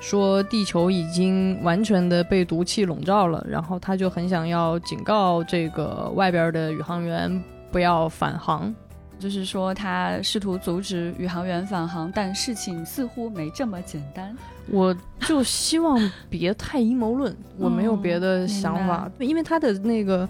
[0.00, 3.42] 说，地球已经完全的被毒气笼罩了。
[3.48, 8.74] 然后他就很想要警告这个外边的宇航员不要返航，
[9.18, 14.36] 就是说他试图阻止宇航员返航，但事情似乎没这么简单。
[14.70, 20.28] 我就希望别太阴谋论， 我没有别的想法，因为他的那个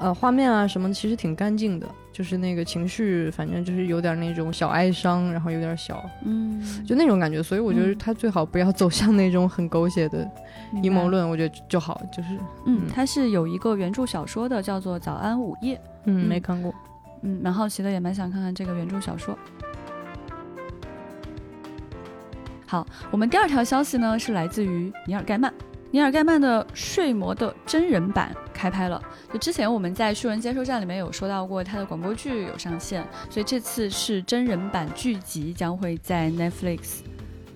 [0.00, 1.86] 呃画面啊什么其实挺干净的。
[2.14, 7.42] 就是那个情绪，反正就是有点那种小哀伤，然后有点小，嗯，就那种感觉。
[7.42, 10.30] 所以我觉得他最好不要走向那种很狗血的
[10.80, 12.00] 阴谋论，我觉得就好。
[12.12, 15.74] 就是，嗯，他是有一个原著小说的，叫做《早安午夜》，
[16.04, 16.72] 嗯，没看过，
[17.22, 19.36] 嗯，蛮好奇的，也蛮想看看这个原著小说。
[22.64, 25.52] 好，我们第二条消息呢是来自于尼尔盖曼。
[25.94, 29.00] 尼尔盖曼的《睡魔》的真人版开拍了。
[29.32, 37.02] 就之前我们在书人接收站里面有说到过，他的广播剧有上线，所以这次是真人版剧集将会在 Netflix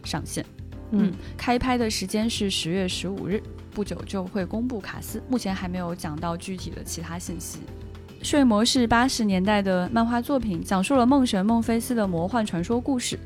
[0.05, 0.46] 上线。
[0.92, 7.59] 嗯，开拍的时间是十月十五日，不久就会公布卡司，目前还没有讲到具体的其他信息。
[8.24, 13.18] 《睡魔》是八十年代的漫画作品，讲述了梦神孟菲斯的魔幻传说故事。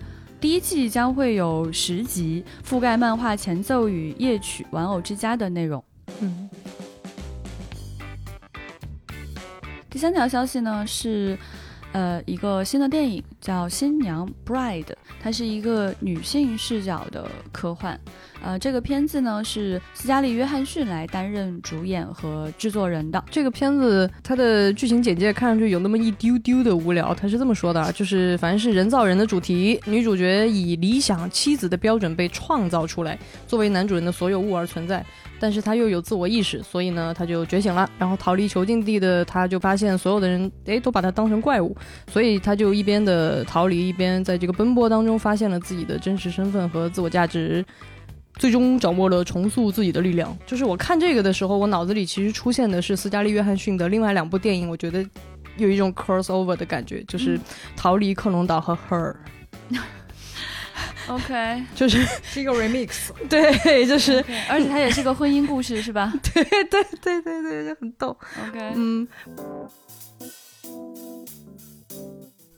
[0.42, 5.82] 第一季将会有十集，覆盖漫画前奏与夜曲、玩偶之家的内容。
[6.20, 6.50] 嗯。
[9.88, 11.38] 第三条消息呢是，
[11.92, 14.82] 呃一个新的电影，叫《新娘 Bride》，
[15.22, 17.96] 它是一个女性视角的科幻。
[18.42, 23.24] 呃，这个片子呢是斯嘉丽·约翰逊来担任主演和制作人的。
[23.30, 35.04] 这个片子它的剧情简介看上去有那么一丢丢的无聊，他是这么说的，就是凡是人造人的主题，女主角以理想妻子的标准被创造出来，作为男主人的所有物而存在，
[35.38, 41.76] 但是他又有自我意识，所以呢他就觉醒了，然后逃离囚禁地的他就发现所有的人诶都把他当成怪物，
[42.10, 47.64] 所以他就一边的逃离，一边在这个奔波当中发现了自己的真实身份和自我价值。
[48.36, 50.36] 最终掌握了重塑自己的力量。
[50.46, 55.04] 就是我看这个的时候，我脑子里其实出现的是斯嘉丽·约翰逊的另外两部电影，我觉得
[55.56, 57.38] 有一种 crossover 的感觉，就是
[57.76, 59.14] 《逃离克隆岛》和《Her》。
[61.08, 63.10] OK，就是是一个 remix。
[63.28, 66.64] 对，就是而且它也是个婚姻故事，是吧 对对
[67.02, 68.16] 对对对，就很逗。
[68.48, 69.08] ？OK，嗯，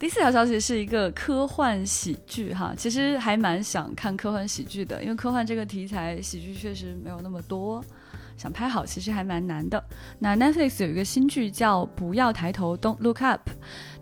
[0.05, 7.83] 第四条消息是一个科幻喜剧哈，其实还蛮想看科幻喜剧的，因为科幻这个题材喜剧确实没有那么多，
[8.37, 9.83] 想拍好其实还蛮难的。
[10.19, 13.49] 那 Netflix 有一个新剧叫《不要抬头 Don't Look Up》，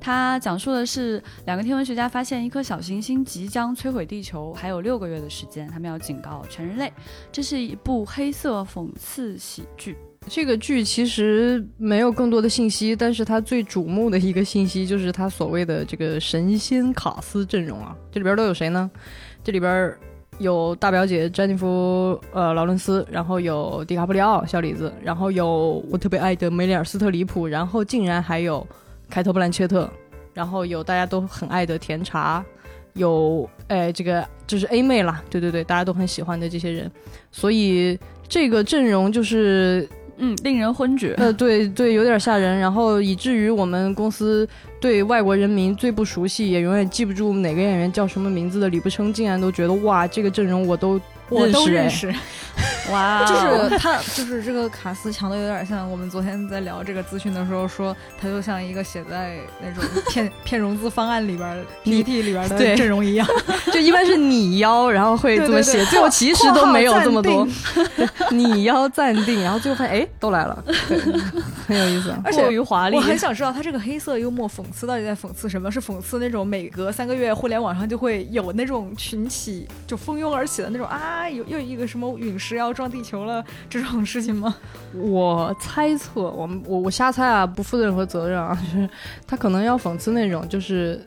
[0.00, 6.92] 它讲述的是两个天文学家发现一颗小行星即将摧毁地球，还有六个月的时间，他们要警告全人类。
[7.30, 9.96] 这是一部黑色讽刺喜剧。
[10.28, 18.90] 这个剧其实没有更多的信息，但是它最瞩目的一个信息就是它所谓的这个神仙卡斯阵容啊，这里边都有谁呢？
[19.42, 19.92] 这里边
[20.38, 28.66] 有大表姐詹妮弗呃劳伦斯，然后有迪卡普里奥小李子，然后有我特别爱的梅里尔斯特里普，然后竟然还有
[29.10, 29.90] 凯特布兰切特，
[30.32, 32.44] 然后有大家都很爱的甜茶。
[32.94, 36.90] 有，哎，这个就是 A 妹啦，对对对，大家都很喜欢的这些人，
[37.30, 39.88] 所以这个阵容就是
[40.24, 41.14] 嗯，令人昏厥。
[41.18, 44.48] 呃，对对，有点吓人，然后以至于我们公司
[44.80, 52.14] 对外国人民最不熟悉，也永远记不住哪个演员叫什么名字的李不称，竟然都觉得哇，这个阵容我都我都认认识，
[52.90, 63.26] 哇哦，就是他，就是这个卡斯强的有点像我们昨天在聊这个资讯的时候说，他就像一个写在那种骗 骗融资方案里边儿 PPT 里边的对阵容一样。
[63.72, 70.98] 就一般是你邀，然后会这么写，最后其实都没有这么多括， 你邀暂定，然后最后发现哎都来了，对，
[71.66, 72.12] 很有意思。
[72.24, 75.70] 而且过于华丽我很想知道他这个黑色幽默讽刺到底在讽刺什么？
[75.70, 84.54] 是讽刺那种每隔三个月互联网上就会有那种群起就蜂拥而起的那种啊，有又一个什么陨石要撞地球了这种事情吗？
[84.94, 88.88] 我猜测，我们我我瞎猜啊，不负任何责任啊， 就是
[89.26, 91.02] 他可能要讽刺那种，就是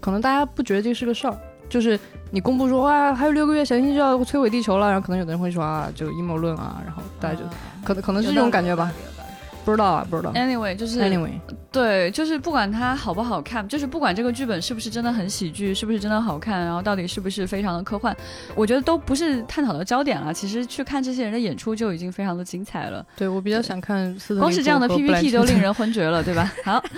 [0.00, 1.36] 可能大家不觉得这是个事儿，
[1.68, 1.98] 就是
[2.30, 7.42] 你公布说哇还有六个月小行星就要摧毁地球了，然后可能有的人会说啊就阴谋论啊，然后大家就、
[7.84, 8.92] 可能可能是这种感觉吧，
[9.68, 10.32] 不知道啊不知道。
[10.32, 11.32] Anyway，就是 Anyway，
[11.70, 18.16] 对，就是不管它好不好看，就是不管这个剧本是不是真的很喜剧，是不是真的好看，然后到底是不是非常的科幻，
[18.54, 20.32] 我觉得都不是探讨的焦点了。
[20.32, 26.50] 其实去看这些人的演出就已经非常的精彩了，对我比较想看光是这样的 PPT 切特都令人昏厥了，对吧？
[26.64, 26.82] 好。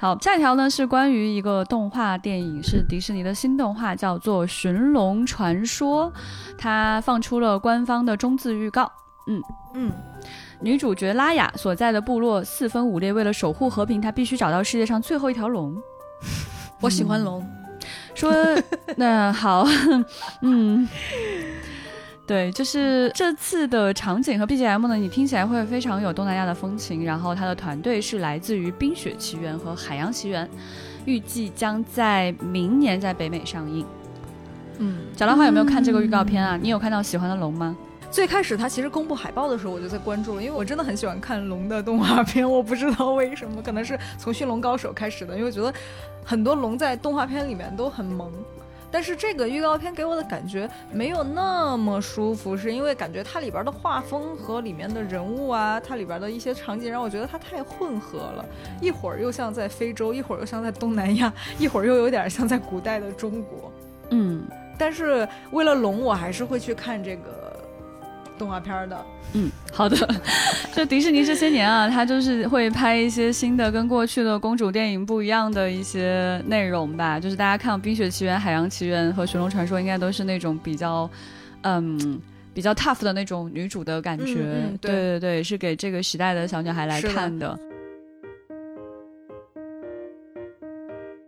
[0.00, 6.06] 好，下一条呢是关于一个动画电影，是迪士尼的新动画，叫做《寻龙传说》，
[6.56, 8.88] 它放出了官方的中字预告。
[9.26, 9.42] 嗯
[9.74, 9.90] 嗯，
[10.60, 15.76] 女主角拉雅所在的部落四分五裂，为了守护和平，她必须找到世界上最后一条龙。
[16.80, 17.44] 我喜欢龙。
[18.14, 18.32] 说
[18.94, 19.66] 那好，
[20.42, 20.88] 嗯，
[22.28, 27.02] 对，就是这次的场景和 BGM 呢，你听起来会非常有东南亚的风情。
[27.02, 30.44] 然后它的团队是来自于《冰雪奇缘》和《海洋奇缘》，
[31.06, 33.86] 预计将在明年在北美上映。
[34.76, 36.58] 嗯，小浪花有没有看这个预告片啊？
[36.60, 37.74] 你有看到喜欢的龙吗？
[38.10, 45.72] 最开始他其实公布海报的时候，我就在关注了，因为我真的很喜欢看龙的动画片，我不知道为什么，可能是从《驯龙高手》开始的，因为我觉得
[46.22, 48.30] 很多龙在动画片里面都很萌。
[48.90, 58.44] 但是这个预告片给我的感觉没有那么舒服，是因为感觉它里边的画风和里面的人物啊，它里边的一些场景让我觉得它太混合了，
[58.80, 63.72] 一会儿又像在非洲，一会儿又像在东南亚， 一会儿又有点像在古代的中国。
[64.10, 64.46] 嗯
[64.78, 67.47] 但是为了龙，我还是会去看这个
[68.38, 69.06] 动画片的。
[69.34, 69.96] 嗯，好的。
[70.74, 77.18] 就迪士尼这些年啊，它就是会拍一些新的、跟过去的公主电影不一样的一些内容吧。
[77.18, 81.10] 就是大家看《冰雪奇缘》《海洋奇缘》和《寻龙传说》，应该都是那种比较，
[81.62, 82.20] 嗯。
[82.54, 87.56] 比较 tough 的那种女主的感觉，嗯嗯对对对对，是给这个时代的小女孩来看的。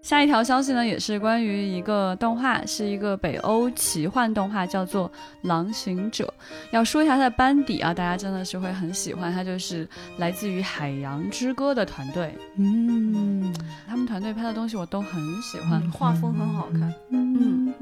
[0.02, 5.08] 下一条消息呢，也是关于一个动画，是一个北欧奇幻动画，叫做
[5.42, 6.24] 《狼行者》。
[6.72, 9.86] 要说一下它的班底啊，大家真的是会很喜欢，它就是
[10.16, 12.34] 来自于《海洋之歌》的团队。
[12.56, 13.54] 嗯，
[13.86, 15.80] 他们团队拍的东西我都很喜欢。
[15.90, 17.74] 画风很好看，嗯，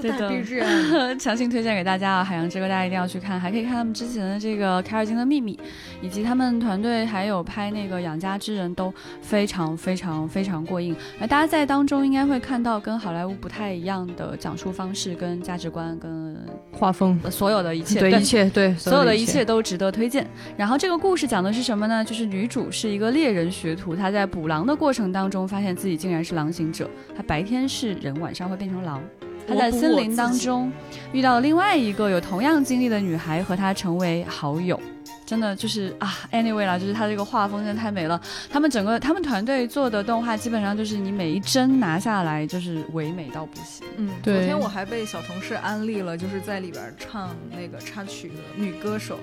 [0.00, 2.22] 自带对的 BGM， 强行推荐给大家啊！
[2.24, 5.54] 《海洋之歌》大家一定要去看，还可以看他们之前的这个《凯尔金的秘密》，
[6.00, 10.96] 以及他们团队还有拍那个《养家之人》都非常非常非常过硬。
[11.20, 16.36] 而大家在当中应该会看到跟好莱坞不太一样的讲述方式、跟价值观、跟
[16.72, 20.26] 画风，所有的一切，对一切对所有的一切都值得推荐。
[20.56, 22.04] 然后这个故事讲的是什么呢？
[22.04, 26.88] 就是女主是一个猎人学徒，她在捕狼的过程当中，发现自己竟然是狼行者。
[27.16, 29.02] 她白天是人，晚上会变成狼。
[29.50, 30.72] 她在森林当中
[31.12, 34.80] 遇到了另外一个有同样经历的女孩，和她成为好友。
[35.26, 38.20] 真的就是啊，anyway 啦，就是他这个画风真的太美了。
[38.50, 43.86] 他们整个他们团队做的动画，基本上就是你每一帧拿下来就是唯美到不行。
[43.96, 49.20] 嗯，对昨天我还被小同事安利了，就是在里边唱那个插曲的女歌手。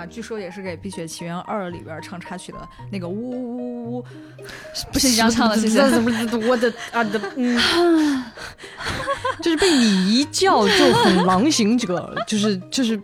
[0.00, 2.58] 啊，据说也是给《碧血奇缘二》里边唱插曲的
[2.90, 4.04] 那个呜呜呜呜，
[4.92, 5.80] 不是你这样唱的，谢谢。
[6.48, 8.24] 我的啊的，嗯，
[9.42, 13.00] 就是被你一叫就很狼行者，就是就是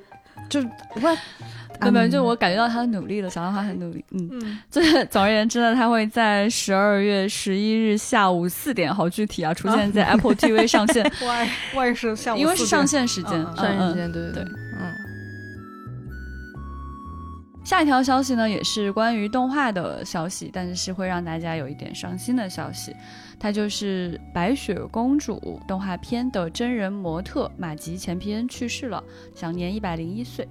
[0.48, 1.16] 就是我。
[1.78, 14.44] 根本就我感觉到他努力了，想到他很努力，嗯，嗯，这总而言之呢，他会在十二月十一日下午四点，好具体啊，出现在 Apple TV 上线，外外是下午因为是上线时间，上线时间，对对对，
[17.66, 22.94] 下一条消息呢，也是关于动画的消息，但是是会让大家有一点伤心的消息。
[23.40, 29.02] 它就是《白雪公主》动画片的真人模特马吉前皮恩去世了，
[29.34, 30.46] 享年一百零一岁。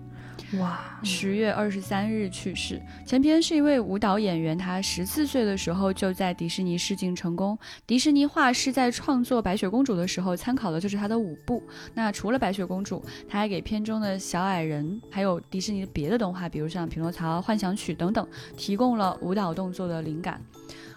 [0.59, 2.81] 哇，十月二十三日去世。
[3.05, 7.57] 前皮恩是一位舞蹈演员，他十四岁的时候就在迪士尼试镜成功。
[7.87, 11.63] 迪士尼画师在创作《白雪公主》的时候，参考的就是她的舞步。
[11.93, 20.39] 那除了《白雪公主》，他还给片中的小矮人，还有迪士尼的别的动画，比如像《匹诺曹》《幻想曲》等等，提供了舞蹈动作的灵感。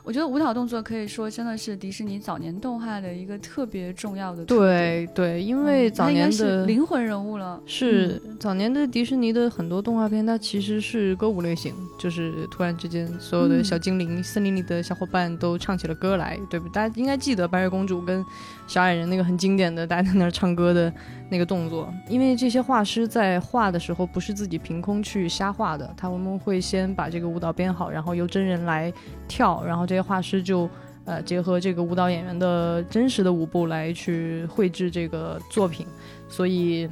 [0.09, 7.61] 我觉得舞蹈动作可以说真的是迪士尼早年动画的一个特别重要的对对，因为早年的灵魂人物了。
[7.67, 16.71] 是早年的迪士尼的很多动画片，它其实是歌舞类型，就是突然之间所有的小精灵、森林里的小伙伴都唱起了歌来，对不？
[16.71, 18.25] 大家应该记得白雪公主跟
[18.67, 20.91] 小矮人那个很经典的大家在那儿唱歌的
[21.29, 28.93] 那个动作，因为这些画师在画的时候不是自己凭空去瞎画的，他们会先把这个舞蹈编好，然后由真人来
[29.27, 30.69] 跳，然后这些画师就。
[31.05, 35.87] 呃，结合这个舞蹈演员的真实的舞步来去绘制这个作品，
[36.29, 36.87] 所以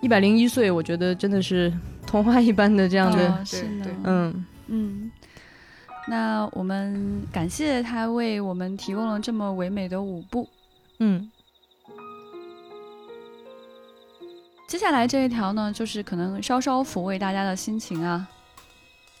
[0.00, 1.70] 一百零一岁，我觉得真的是
[2.06, 3.44] 童话一般的这样的，
[4.04, 5.10] 嗯，嗯，
[6.08, 10.48] 那我们感谢他为我们提供了这么唯美的舞步。
[10.98, 11.30] 嗯
[14.74, 18.26] 接下来这一条呢，就是可能稍稍抚慰大家的心情啊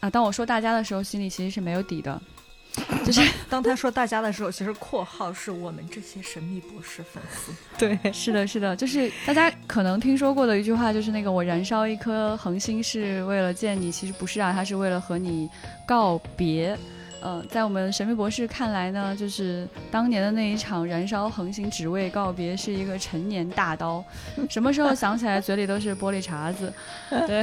[0.00, 0.10] 啊！
[0.10, 2.20] 当我说大家的时候，心里其实是没有底的，
[3.06, 7.52] 就是当他说大家的时候，其实括号是我们这些神秘博士粉丝。
[7.78, 15.48] 对，是的，是的，就是大家可能听说过的一句话，就是那个“我燃烧一颗恒星是为了见你”，其实不是啊，他是为了和你
[15.86, 16.76] 告别。
[17.24, 24.04] 呃，在我们神秘博士看来呢，就是当年的那一场燃烧恒星只为告别，是一个陈年大刀，
[24.50, 26.70] 什么时候想起来嘴里都是玻璃碴子。
[27.26, 27.42] 对，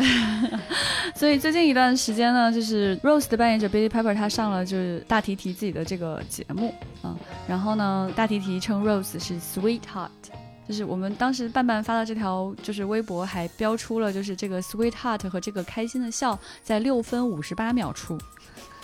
[1.15, 6.71] 所以最近一段时间呢，就是 Rose 的扮演者 Billy Pepper 他上了就是大提提自己的这个节目，
[7.03, 7.17] 嗯，
[7.47, 10.09] 然后呢，大提提称 Rose 是 Sweetheart。
[10.71, 18.17] 就是我们当时伴伴发的这条就是微博，还标出了就是这个 sweetheart 和这个开心的笑在六分五十八秒处。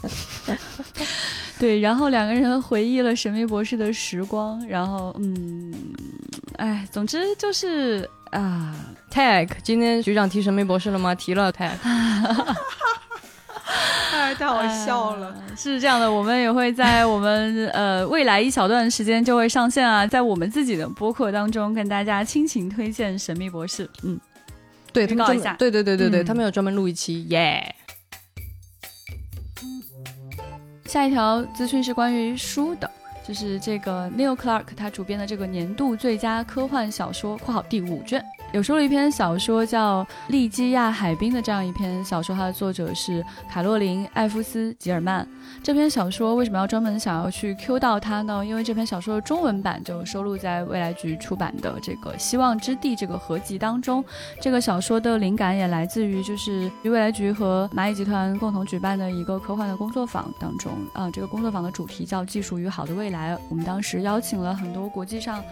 [1.58, 5.74] 对，然后两个人回忆了神秘博士的时光，然后嗯，
[6.58, 8.76] 哎，总之就是啊
[9.10, 11.16] ，tag，今天局长提神秘博士了吗？
[11.16, 11.72] 提了 tag，
[14.28, 15.28] 哎，太好笑了。
[15.48, 23.90] 呃是这样的，我们也会在我们呃未来一小段时间就会上线啊，在我们自己的播客当中跟大家倾情推荐神秘博士。
[24.04, 24.20] 嗯，
[24.94, 27.74] 对他们预告一下对对对对对，嗯他们有专门录一期，耶、
[30.86, 32.90] 下一条资讯是关于书的，
[33.28, 38.24] 就是这个 Neil Clark 他主编的这个年度最佳科幻小说（括号第五卷）
[38.54, 45.28] 有收了一篇小说叫《利基亚海滨》的这样一篇小说，它的作者是卡洛琳·艾夫斯·吉尔曼。
[45.62, 48.46] 这篇小说为什么要专门想要去 Q 到它呢？
[48.46, 54.04] 因为这篇小说的中文版就收录在未来局出版的这个《希望之地》这个合集当中。
[54.40, 60.72] 这个小说的灵感也来自于就是与未来局和蚂蚁集团共同举办的一个科幻的工作坊当中。
[60.94, 63.38] 啊，这个工作坊的主题叫“技术与好的未来”。
[63.50, 65.44] 我们当时邀请了很多国际上。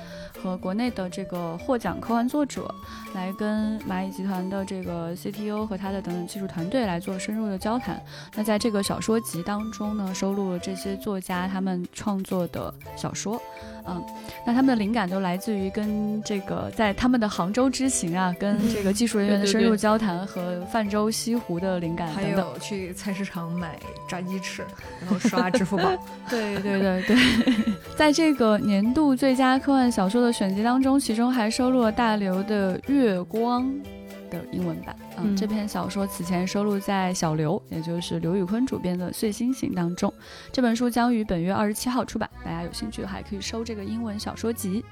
[0.44, 2.72] 和国内的这个获奖科幻作者，
[3.14, 8.02] 来跟蚂蚁集团的这个 CTO 和他的等等技术团队来做深入的交谈。
[8.36, 13.42] 那在这个小说集当中呢，收录了这些作家他们创作的小说。
[13.88, 14.04] 嗯，
[14.48, 23.78] 那他们的灵感都来自于跟这个在他们的杭州之行啊，跟这个技术人员的深入交谈和泛舟西湖的灵感，还有去菜市场买
[24.10, 24.66] 炸鸡翅，
[25.00, 25.84] 然后刷支付宝。
[26.28, 27.16] 对对对对，
[27.96, 33.64] 在这个年度最佳科幻小说的选集当中，其中还收录了大刘的《月光》。
[34.28, 40.12] 的英文版，嗯，这篇小说此前收录在小刘，也就是刘宇坤主编的《碎星星》当中。
[40.52, 44.84] 这本书将于本月二十七号出版，大家有兴趣的话可以收这个英文小说集。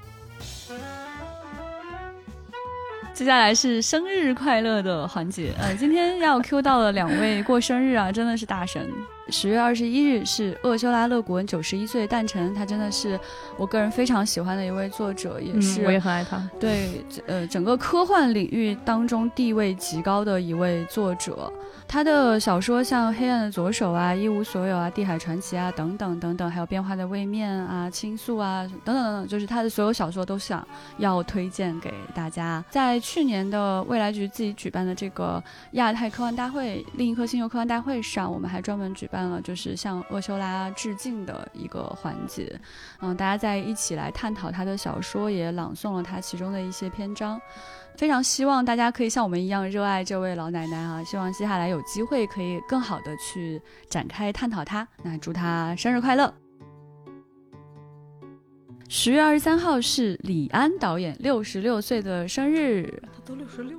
[3.12, 8.88] 接下来是生日快乐的环节，呃，今天要 Q 到了两位过生日啊，真的是大神。
[9.28, 13.18] 十月二十一日是厄修拉·勒古恩九十一岁诞辰，他真的是
[13.56, 16.48] 我个人非常喜欢的一位作者，也是我也很爱他。
[16.60, 21.50] 对，呃，整个科幻领域当中地位极高的一位作者。
[21.86, 30.66] 他的小说像《黑暗的左手》啊，《一无所有》啊，《地海传奇》啊，等等等等，还有《变化的位面》啊，《倾诉》啊，等等等等，就是他的所有小说都想
[30.96, 32.64] 要推荐给大家。
[32.70, 42.60] 在去年的未来局自己举办的这个亚太科幻大会——另一颗星球科幻大会上，我们还专门举办了就是向厄修拉致敬的一个环节。
[43.00, 47.40] 嗯，大家在一起来探讨他的小说，也朗诵了他其中的一些篇章。
[47.96, 54.86] 非常希望大家可以像我们一样热爱这位老奶奶哈，希望接下来有机会可以更好的去展开探讨她。
[55.04, 56.34] 那祝她生日快乐！
[58.88, 63.78] 十月二十三号是李安导演六十六岁的生日，他都六十六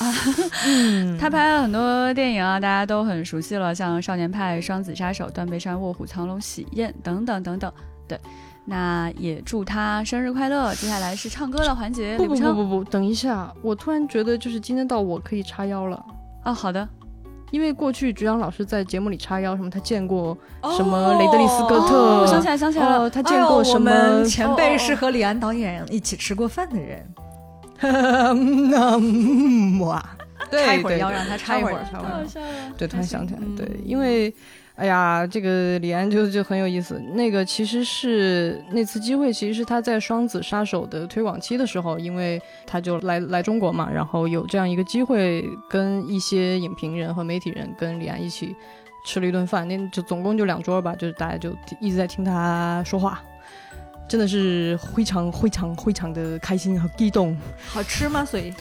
[0.02, 1.18] 了啊！
[1.20, 7.72] 他拍了很多电影啊，大家都很熟悉了，像《少年派》《双子杀手》《断背山》《卧虎藏龙》《喜宴》等等等等，
[8.08, 8.18] 对。
[8.66, 10.72] 那也祝他生日快乐。
[10.74, 12.16] 接下来是唱歌的环节。
[12.16, 16.00] 不不不不不，等一下，我突然觉得就是今天到我可以叉腰了。
[16.44, 16.86] 啊，好的。
[17.50, 20.38] 因为过去局长老师在节目里叉腰，什么他见过
[20.76, 27.04] 什么雷德利·斯科特，我想起来想起来了，他见过什么前辈是和李安导演一起吃过饭的人。
[29.80, 30.04] 哇，
[30.50, 32.24] 插一会儿腰，让他插一会儿，插一会儿。
[32.76, 34.32] 对，突然想起来，对，因为。
[34.76, 36.98] 哎呀，这个李安就就很有意思。
[37.12, 48.56] 那个其实是那次机会，其实是他在《双子杀手》的推广期的时候，因为他就来来中国嘛，然后有这样一个机会，跟一些影评人和媒体人跟李安一起
[49.04, 49.68] 吃了一顿饭。
[49.68, 53.22] 那就总共就两桌吧，就是大家就一直在听他说话，
[54.10, 57.36] 真的是非常非常非常的开心和激动。
[57.68, 58.24] 好吃吗？
[58.24, 58.52] 所以。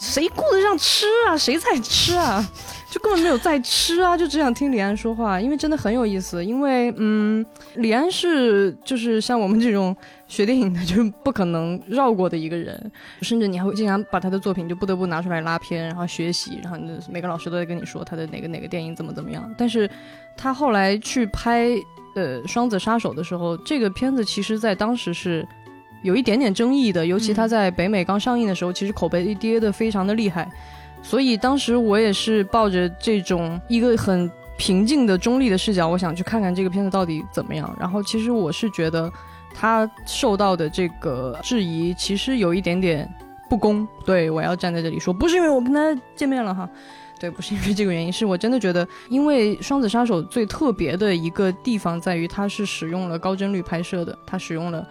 [0.00, 1.36] 谁顾得上吃啊？
[1.36, 2.42] 谁在吃啊？
[2.90, 4.16] 就根本没有在吃啊！
[4.16, 6.42] 就只想听李安说话，因为真的很有意思。
[6.42, 9.94] 因为，嗯，李安是就是像我们这种
[10.26, 16.78] 学电影的，就不可能绕过的一个人，甚至你还会经常把他的作品就不得不拿出来拉片，然后学习，然后
[17.10, 19.54] 每个老师都在跟你说他的哪个哪个电影怎么怎么样。
[19.58, 19.88] 但是，
[20.34, 21.68] 他后来去拍
[22.14, 25.46] 呃《双子杀手》的时候，这个片子其实在当时是。
[26.02, 30.50] 有一点点争议的，尤其他在北美刚上映的时候，其实口碑跌的非常的厉害，
[31.02, 37.70] 所以当时我也是抱着这种一个很平静的中立的视角，我想去看看这个片子到底怎么样。
[37.78, 39.12] 然后其实我是觉得
[39.52, 43.06] 他受到的这个质疑，其实有一点点
[43.50, 43.86] 不公。
[44.06, 46.66] 对我要站在这里说，不是因为我跟他见面了哈，
[47.20, 54.84] 对，不是因为这个原因，是我真的觉得，因为《双子杀手》最特别的一个地方在于，它是使用了高帧率拍摄的，它使用了。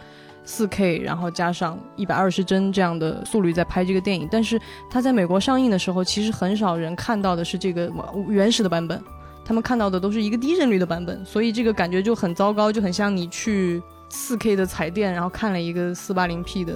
[0.45, 4.59] 四 K，然后加上一百二十帧这样的速率在拍这个电影，但是
[4.89, 7.91] 它在美国上映的时候，其实很少人看到的是这个
[8.27, 8.99] 原始的版本，
[9.45, 16.75] 他们看到的都是一个低帧率的版本，所以这个感觉就很糟糕，就很像你去四 K 的彩电，然后看了一个四八零 P 的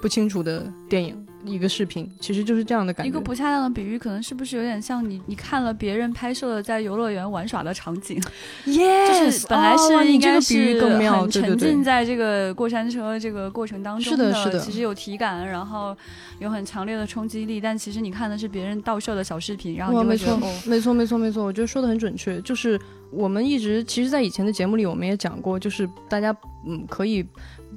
[0.00, 1.24] 不清楚的电影。
[1.44, 3.08] 一个视频其实就是这样的感觉。
[3.08, 8.20] 一个不恰当的比喻，可能是不是有点像你你看了别人拍摄的在游乐园玩耍的场景？
[8.66, 15.96] 耶，就是本来是应该是很沉浸在这个过山车这个过程当中的，是的，是的，其实有体感，然后
[16.40, 17.60] 有很强烈的冲击力。
[17.60, 20.36] 但其实你看的是别人倒摄的小视频，然后你就没错，
[20.66, 21.44] 没错，没错，没错。
[21.44, 22.78] 我觉得说的很准确，就是
[23.12, 26.36] 我们一直其实，在以前的节目里，我们也讲过，就是大家
[26.66, 27.24] 嗯，可以，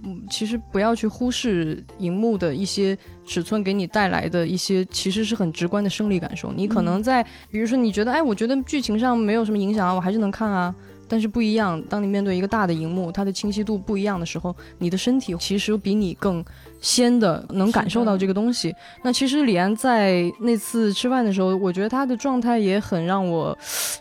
[0.03, 6.51] 嗯，其实不要去忽视荧幕的一些尺寸给你带来的一些，其实是很直观的生理感受。
[6.51, 10.73] 你可能在，比如说你觉得，哎，我觉得剧情上没有什么影响啊，我还是能看啊。
[11.07, 16.41] 但是不一样，当你面对一个大的荧幕，它的清晰度不一样的时候，你的身体其实比你更
[16.79, 18.73] 先的能感受到这个东西。
[19.03, 23.55] 那其实李安在那次吃饭的时候，我觉得他的状态也很让我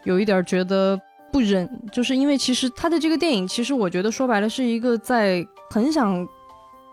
[0.05, 0.97] 有一点觉得
[1.33, 6.29] 不忍，就是因为其实他的这个电影，其实我觉得说白了是一个在很想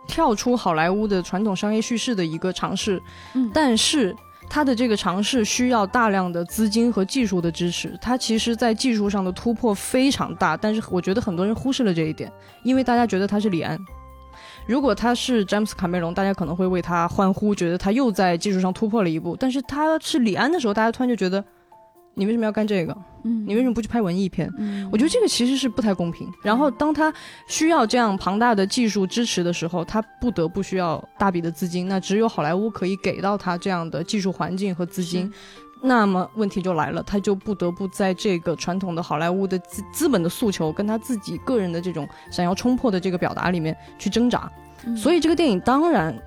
[0.07, 3.01] 跳出好莱坞的传统商业叙事的一个尝试，
[3.33, 4.15] 嗯但是。
[4.49, 12.31] 他的这个尝试需要大量的资金和技术的支持，他其实在技术上的突破非常大，但是我觉得很多人忽视了这一点，
[12.63, 13.77] 因为大家觉得他是李安。
[14.65, 19.35] 如果他是詹姆斯卡梅隆，大家可能会为他欢呼，觉得他又在技术上突破了一步。
[19.37, 21.43] 但是他是李安的时候，大家突然就觉得，
[22.17, 22.97] 你为什么要干这个？
[23.23, 24.51] 嗯你为什么不去拍文艺片？
[24.57, 26.27] 嗯我觉得这个其实是不太公平。
[26.41, 27.13] 然后当他
[27.47, 31.87] 需要这样庞大的技术支持的时候，他不得不需要大笔的资金。
[31.87, 35.31] 那只有好莱坞可以给到他这样的技术环境和资金。
[35.79, 44.51] 那么问题就来了，他就不得不在这个传统的好莱坞的资资本的诉求跟他自己个人的这种想要冲破的这个表达里面去挣扎。
[44.95, 46.17] 所以这个电影当然，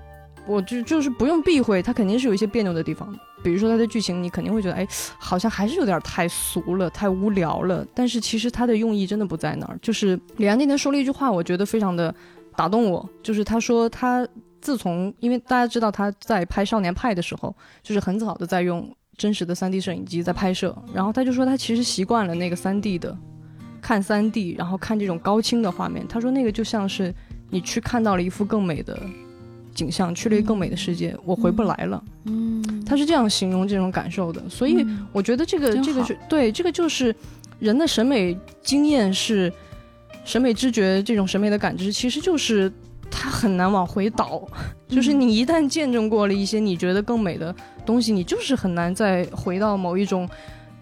[0.47, 3.19] 我就就是不用避讳，它肯定是有一些别扭的地方的。
[3.43, 4.87] 比如说它的剧情，你肯定会觉得，哎，
[5.19, 7.87] 好像还是有点太俗了，太无聊了。
[7.95, 9.79] 但是其实它的用意真的不在那儿。
[9.81, 12.15] 就是李安那天说了一句话，我觉得非常的
[12.57, 14.27] 打动我，就是他说他
[14.61, 23.17] 自从，因为大家知道他在拍《少年派》的时候，就是很早的在用真实的 3D 摄影机在拍摄，然后他就说他其实习惯了那个 3D 的
[23.81, 27.15] 看 3D，然后看这种高清的画面，他说那个就像是
[27.49, 28.99] 你去看到了一幅更美的
[29.81, 32.03] 景象，去了一个更美的世界，我回不来了。
[32.25, 35.07] 嗯，他是这样形容这种感受的，所以嗯。
[35.13, 37.15] 我觉得这个这个是对这个就是
[37.59, 39.51] 人的审美经验是
[40.25, 42.71] 审美知觉这种审美的感知，其实就是
[43.11, 44.47] 它很难往回倒，
[44.87, 47.55] 就是你一旦见证过了一些你觉得更美的
[47.87, 50.29] 东西，你就是很难再回到某一种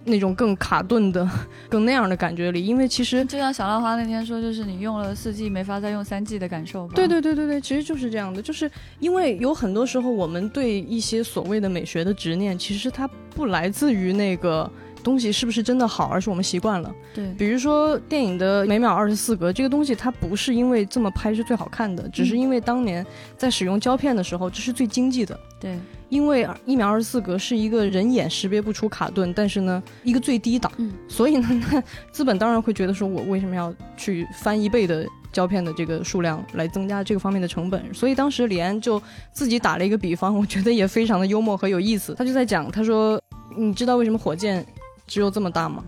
[0.09, 1.29] 那种更卡顿的、
[1.69, 6.95] 更那样的感觉里，因为其实就像小浪花那天说，就是你用了四 G 没法再用三 G 的感受吧？
[6.95, 14.71] 对对对对对，其实就是这样的，就是因为有很多时候我们对一些所谓的美学的执念，其实它不来自于那个
[15.03, 16.93] 东西是不是真的好，而是我们习惯了。
[17.15, 23.05] 对比如说电影的每秒二十四格这个东西，它不是因为这么拍是最好看的，只是因为当年
[23.37, 25.39] 在使用胶片的时候，这是最经济的。
[25.61, 25.79] 对，
[26.09, 37.83] 因为一秒二十四格是一个人眼识别不出卡顿，但是呢，一个最低档，嗯所以呢，那资本当然会觉得说，我为什么要去翻一倍的胶片的这个数量来增加这个方面的成本？
[37.93, 39.01] 所以当时李安就
[39.33, 42.15] 自己打了一个比方，我觉得也非常的幽默和有意思。
[42.15, 43.21] 他就在讲，他说，
[43.57, 44.65] 你知道为什么火箭
[45.07, 45.85] 只有这么大吗？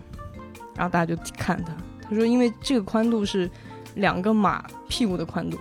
[0.75, 1.73] 然后大家就看他，
[2.07, 3.49] 他说，因为这个宽度是
[3.95, 5.57] 两个马屁股的宽度，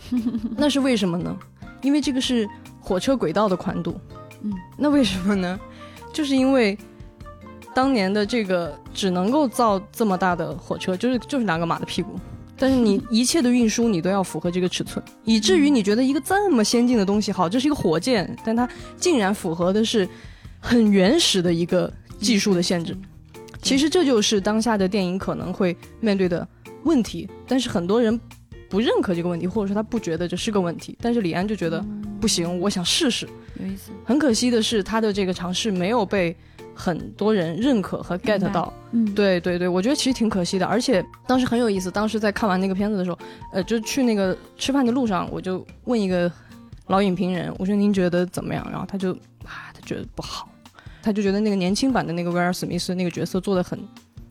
[0.56, 1.36] 那是为什么呢？
[1.84, 2.48] 因为这个是
[2.80, 3.96] 火车轨道的宽度。
[4.42, 5.58] 嗯，那为什么呢？
[6.12, 6.76] 就是因为
[7.72, 12.18] 当年的这个只能够造这么大的火车，就是就是两个马的屁股。
[12.56, 20.08] 但是你一切的运输你都要符合这个尺寸，以至于你觉得一个这么先进的东西，好，这是一个火箭，但它竟然符合的是
[20.60, 22.96] 很原始的一个技术的限制。
[23.60, 26.46] 其实这就是当下的电影可能会面对的
[26.84, 28.18] 问题，但是很多人
[28.68, 30.96] 不认可这个问题，或者说他不觉得这是个问题。
[31.00, 31.84] 但是李安就觉得
[32.20, 33.28] 不行，我想试试。
[33.60, 33.90] 有意思。
[34.04, 36.36] 很可惜的是，他的这个尝试没有被
[36.74, 38.72] 很多人认可和 get 到。
[38.92, 41.90] 嗯，对对对，我觉得其实挺可惜的，而且当时很有意思。
[41.90, 43.18] 当时在看完那个片子的时候，
[43.52, 46.30] 呃，就去那个吃饭的路上，我就问一个
[46.88, 48.66] 老影评人，我说您觉得怎么样？
[48.70, 49.12] 然后他就
[49.44, 50.48] 啊，他觉得不好，
[51.02, 53.78] 他就觉得那个年轻版的那个威尔史密斯那个角色做的很，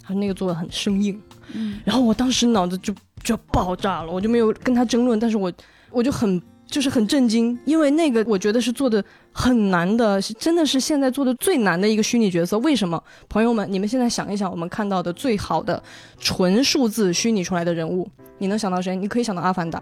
[0.02, 1.22] 他那个做的很生硬。
[1.54, 2.93] 嗯然后我当时脑子就
[3.24, 5.51] 就要爆炸了，我就没有跟他争论，但是我
[5.91, 12.58] 我就很就是很震惊，因为那个我觉得是做的很难的，是真的是现在做的最难的一个虚拟角色。
[12.60, 13.01] 为什么？
[13.30, 15.82] 朋友们，你们现在想一想，我们看到的最好的
[16.20, 18.95] 纯数字虚拟出来的人物，你能想到谁？
[18.95, 19.82] 你可以想到阿凡达，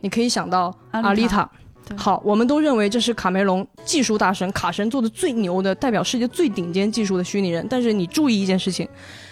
[0.00, 1.48] 你可以想到阿阿丽塔。
[1.96, 7.64] 好，我们都认为这是卡梅隆技术大神卡神做的最牛的，代表世界最顶尖技术的虚拟人。
[7.70, 8.88] 但是你注意一件事情，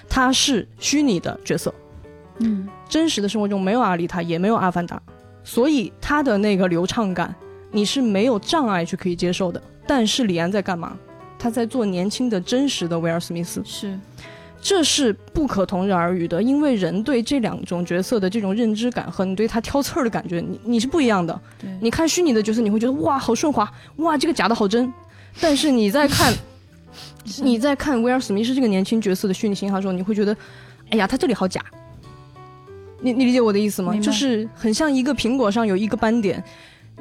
[0.08, 1.74] 他是虚拟的角色，
[2.38, 5.00] 嗯真实的生活中没有阿丽塔，也没有阿凡达，
[5.42, 7.34] 所以他的那个流畅感，
[7.72, 9.60] 你是没有障碍去可以接受的。
[9.86, 10.96] 但是李安在干嘛？
[11.38, 13.98] 他在做年轻的真实的威尔史密斯，是
[14.62, 21.38] 这是不可同日而语的，因为人对这两种角色的这种认知感和你对他挑刺儿的感觉，你你是不一样的。
[21.60, 24.90] 对你看虚拟的角色，你会觉得哇好顺滑，哇这个假的好真，
[25.38, 26.32] 但是你在看
[27.42, 30.36] 你在看威尔史密斯这个年轻角色的虚拟形象的时候，你会觉得，
[30.90, 31.64] 哎呀他这里好假。
[33.00, 33.94] 你你理解我的意思吗？
[33.98, 36.42] 就是很像一个苹果上有一个斑点，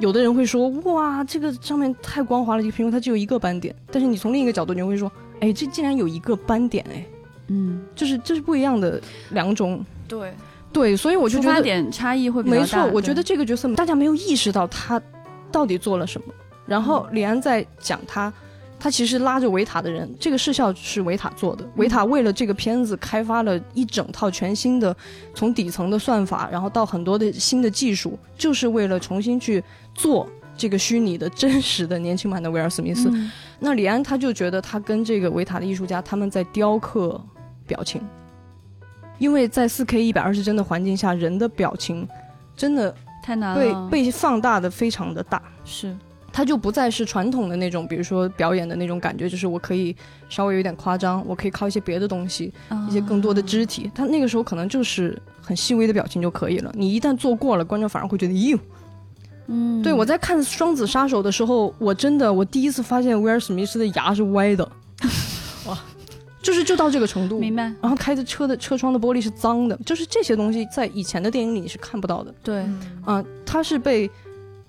[0.00, 3.74] 有的人会说哇，这个上面太光滑了，这个苹果它只有一个斑点。
[3.90, 5.10] 但是你从另一个角度，你会说，
[5.40, 7.06] 哎，这竟然有一个斑点，哎，
[7.48, 9.00] 嗯，就是这是不一样的
[9.30, 9.82] 两种。
[10.06, 10.34] 对，
[10.72, 12.56] 对，所以我就出发觉得点差异会比较。
[12.56, 15.00] 没错，我觉得这个角色大家没有意识到他
[15.50, 16.26] 到底做了什么。
[16.66, 18.30] 然后李安在讲他，
[18.78, 21.64] 他其实拉着维塔的人，这个视效是维塔做的。
[21.76, 24.94] 维塔为了这个片子开发了一整套全新的，
[25.34, 29.62] 从底层的算法，然后到很多的新的技术，就是为了重新去
[29.94, 33.08] 做这个虚拟的真实的年轻版的威尔史密斯。
[33.10, 37.18] 嗯那李安他就觉得他跟这个维塔的艺术家他们在雕刻
[37.66, 38.02] 表情，
[39.18, 42.06] 因为在4 K 一百二十帧的环境下，人的表情
[42.54, 45.40] 真的太难了被，被放大的非常的大。
[45.64, 45.96] 是
[46.36, 49.94] 它就不再是传统的那种，比如说表演的那种感觉，就是我可以
[50.28, 52.52] 稍微有点夸张，我可以靠一些别的东西，
[52.88, 53.88] 一些更多的肢体。
[53.94, 56.72] 他那个时候可能就是很细微的表情就可以了。
[56.74, 58.58] 你一旦做过了，观众反而会觉得哟。
[59.46, 64.68] 嗯，对我在看《双子杀手》的时候，我真的我第一次发现威尔史密斯的牙是歪的，
[65.68, 65.78] 哇，
[66.42, 67.38] 就是就到这个程度。
[67.38, 72.34] 明白，然后开的车的车窗的玻璃是脏的，就是这些东西在以前的电影里你是看不到的。
[72.42, 72.66] 对，
[73.04, 74.10] 啊、它是被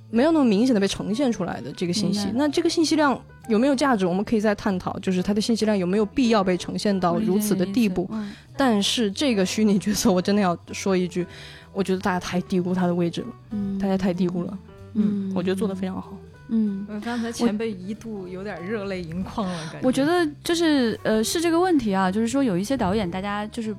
[0.10, 8.08] 没有那么明显的被呈现出来的这个信息那这个信息量有没有价值，我们可以再探讨，就是它的信息量有没有必要被呈现到如此的地步。
[8.12, 11.28] 嗯但是这个虚拟角色，我真的要说一句，
[11.74, 14.58] 我觉得大家太低估他的位置了，嗯大家太低估了。
[14.93, 16.18] 嗯，嗯我觉得做的非常好。
[16.47, 16.88] 嗯。
[16.89, 19.86] 我刚才前辈一度有点热泪盈眶了，感觉。
[19.86, 23.76] 我觉得就是呃是这个问题啊，就是说有一些导演，大家就是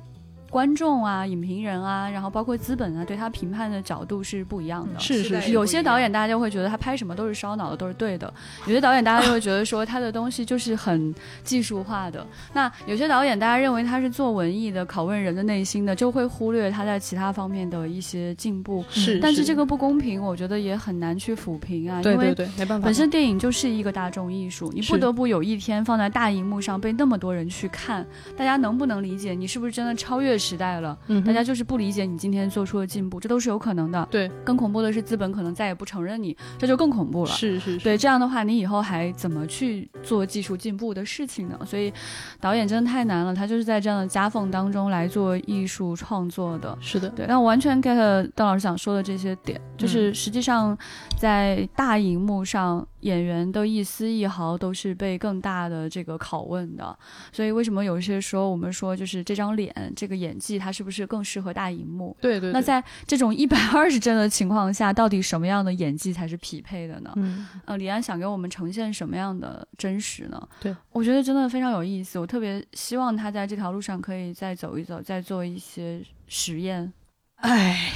[0.49, 4.99] 观众啊、影评人啊，然后包括资本啊，对他评判的角度是不一样的。
[4.99, 8.31] 是是是有些导演大家就会觉得他拍什么都是烧脑的，都是对的；
[8.65, 12.25] 有些导演大家就会觉得说他的东西就是很技术化的。
[12.53, 18.83] 那有些导演大家认为他是做文艺的、拷问人的内心的，就会忽略他在其他方面的一些进步。
[18.89, 22.85] 是，但是这个不公平，我觉得也很难去抚平啊，因为对对对，没办法。
[22.85, 29.33] 本身电影就是一个大众艺术，你不得不有一天放在大荧幕上被那么多人去看，大家能不能理解？
[29.33, 30.97] 你是不是真的超越时代了？
[31.07, 34.07] 嗯大家就是不理解你今天做出的进步，这都是有可能的。
[34.11, 37.31] 对，更恐怖的是资本可能再也不承认你，这就更恐怖了。
[37.31, 41.59] 是是是，对，这样的话，你以后还怎么去做技术进步的事情呢？
[41.65, 41.91] 所以，
[42.39, 46.77] 导演真的太难了，他就是在这样的夹缝当中来做艺术创作的。
[46.81, 47.95] 是的，对，但我完全 get
[48.35, 50.77] 邓老师想说的这些点，就是实际上
[51.17, 56.97] 在大荧幕上，演员的一丝一毫都是被更大的这个拷问的。
[57.31, 62.15] 所以为什么有些时候我们说，就是这张脸、这个演技，它是不是更适合大荧幕？
[62.21, 62.51] 对对。
[62.51, 67.11] 对那在这种一百 二十帧的情况下，到底什么样的演技才是匹配的呢？
[67.15, 70.49] 嗯，呃，李安想给我们呈现什么样的真实呢？
[70.59, 72.19] 对，我觉得真的非常有意思。
[72.19, 76.91] 我特别希望他在这条路上可以再走一走，再做一些实验。
[77.37, 77.91] 哎，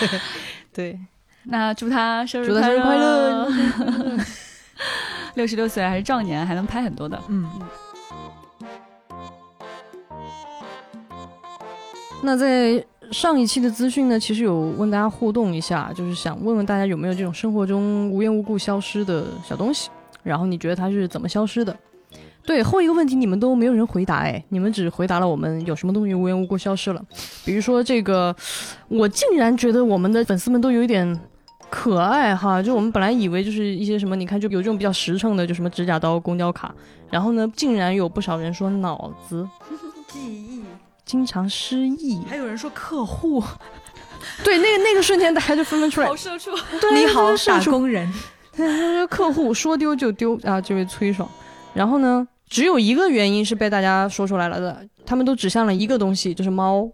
[0.00, 0.20] 对
[0.72, 0.98] 对，
[1.44, 3.48] 那祝他生日祝他生日快乐！
[5.34, 7.18] 六十六岁还是壮年，还能拍很多的。
[7.28, 7.48] 嗯，
[12.22, 19.90] 那在上一期的资讯呢，其实有问大家互动一下，就是想问问大家有没有这种生活中无缘无故消失的小东西，
[20.22, 21.76] 然后你觉得它是怎么消失的？
[22.44, 27.02] 对，后一个问题你们都没有人回答，哎，你们只回答了我们有什么东西无缘无故消失了，
[27.44, 28.34] 比如说这个，
[28.88, 31.20] 我竟然觉得我们的粉丝们都有一点。
[31.74, 36.72] 可爱哈，就我们本来以为就是一些什么，你看就有这种比较实诚的，就什么指甲刀、公交卡，
[37.10, 39.48] 然后呢，竟然有不少人说脑子。
[40.06, 40.62] 记忆，
[41.06, 43.42] 经常失忆，还有人说客户，
[44.44, 46.06] 对，那个那个瞬间，大家就纷纷出来。
[46.06, 48.12] 好社畜，对你好，打工人，
[49.08, 51.26] 客户说丢就丢啊，这位崔爽。
[51.72, 56.86] 然后呢，只有一个原因是被大家说出来了的，他们都指向了一个东西，就是猫。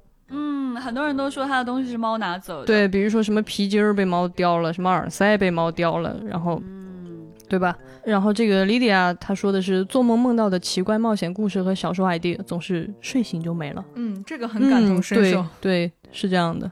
[0.75, 7.77] 嗯，很多人都说他的东西是猫拿走的。，对，比如说什么皮筋儿被猫叼了，什么耳塞被猫叼了，然后，嗯，对吧？
[8.05, 15.41] 然后这个 Lydia 她说的是做梦梦到的奇怪冒险故事和小说 idea 总是睡醒就没了，嗯，这个很感同身受。
[15.43, 16.71] 嗯、对，对，是这样的。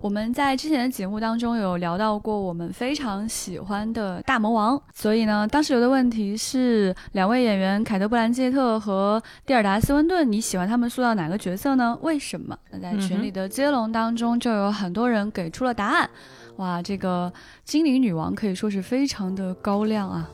[0.00, 11.98] 我们在之前的节目当中有聊到过我们非常喜欢的大魔王，所以呢，当时有的问题是两位演员凯特·布兰切特和蒂尔达·斯温顿，你喜欢他们塑造哪个角色呢？
[12.02, 12.56] 为什么？
[12.70, 16.08] 那在群里的接龙当中，就有很多人给出了答案。
[16.56, 17.32] 哇，这个
[17.64, 20.28] 精灵女王可以说是非常的高亮啊，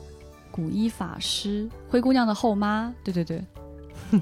[0.51, 3.43] 古一法师，灰姑娘的后妈，对对对，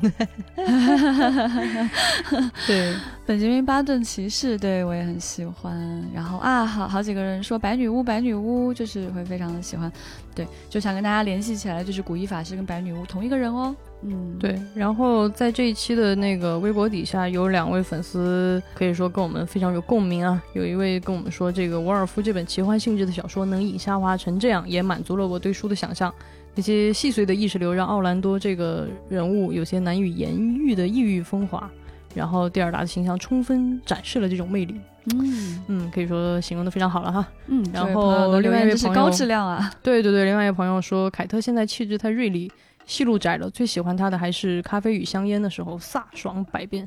[2.65, 6.03] 对，本杰明巴顿骑士，对我也很喜欢。
[6.13, 9.91] 然后啊，好好几个人说白女巫，白女巫就是会非常的喜欢。
[10.33, 13.75] 对，就想跟大家联系起来，就是古一法师跟白女巫同一个人哦。
[14.03, 14.59] 嗯，对。
[14.73, 20.41] 然后在这一期的那个微博底下有两位粉丝，可以说跟我们非常有共鸣啊。
[20.53, 26.13] 有一位跟我们说，这个沃尔夫这本奇幻性质的小说能以下滑成这样，也满足了我对书的想象。
[26.55, 31.69] 那些细碎的意识流让奥兰多这个人物有些难以言喻的异域风华。
[32.13, 34.75] 然后蒂尔达的形象充分展示了这种魅力，
[35.13, 37.25] 嗯嗯，可以说形容的非常好了哈。
[37.47, 42.51] 嗯，然后另外一位朋友高质量啊，对对对，另外一位朋友说凯特现在气质太锐利，
[42.85, 46.85] 戏路窄了，最喜欢他的还是《咖啡与香烟》的时候飒爽百变。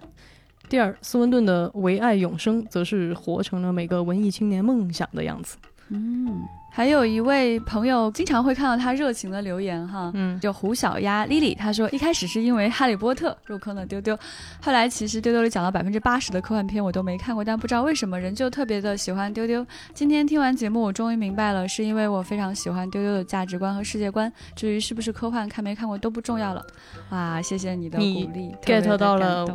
[0.68, 5.56] 第二，斯温顿的唯爱永生则是活成了每个文艺青年梦想的样子。
[5.88, 6.42] 嗯。
[6.76, 14.18] 还有一位朋友经常会看到他热情的留言哈，嗯，就胡小丫 Lily，他说一开始是因为哈利波特入坑了丢丢，
[14.60, 19.64] 后来其实丢丢里讲了百分之八十的科幻片我都没看过，但不知道为什么人就特别的喜欢丢丢。
[19.94, 24.32] 今天听完节目，我终于明白了，是因为我非常喜欢丢丢的价值观和世界观。
[24.56, 26.66] 至于是不是科幻，看没看过都不重要了。
[27.10, 29.46] 哇，谢谢你的鼓励，get 到了。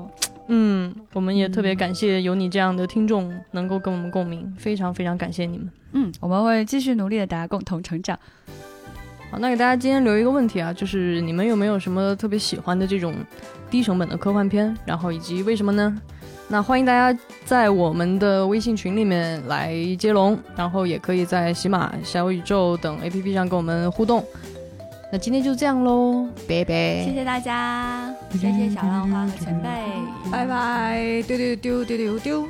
[0.51, 5.69] 嗯，我们也特别感谢有你这样的听众能够跟我们共鸣，非常非常感谢你们。
[5.93, 8.17] 嗯，我们会继续努力的，大家共同成长。
[9.29, 13.13] 好，那给大家今天留一个问题啊，就是你们有没有什么特别喜欢的这种
[13.69, 14.75] 低成本的科幻片？
[14.85, 15.95] 然后以及为什么呢？
[16.47, 24.25] 那欢迎大家在我们的微信群里面来接龙，然后也可以在喜马、小宇宙等 APP 上跟我们互动。
[25.11, 27.03] 那今天就这样喽，拜拜！
[27.03, 29.67] 谢谢大家，谢谢小浪花和前辈，
[30.31, 31.23] 拜拜！
[31.27, 32.47] 丢丢丢丢丢丢。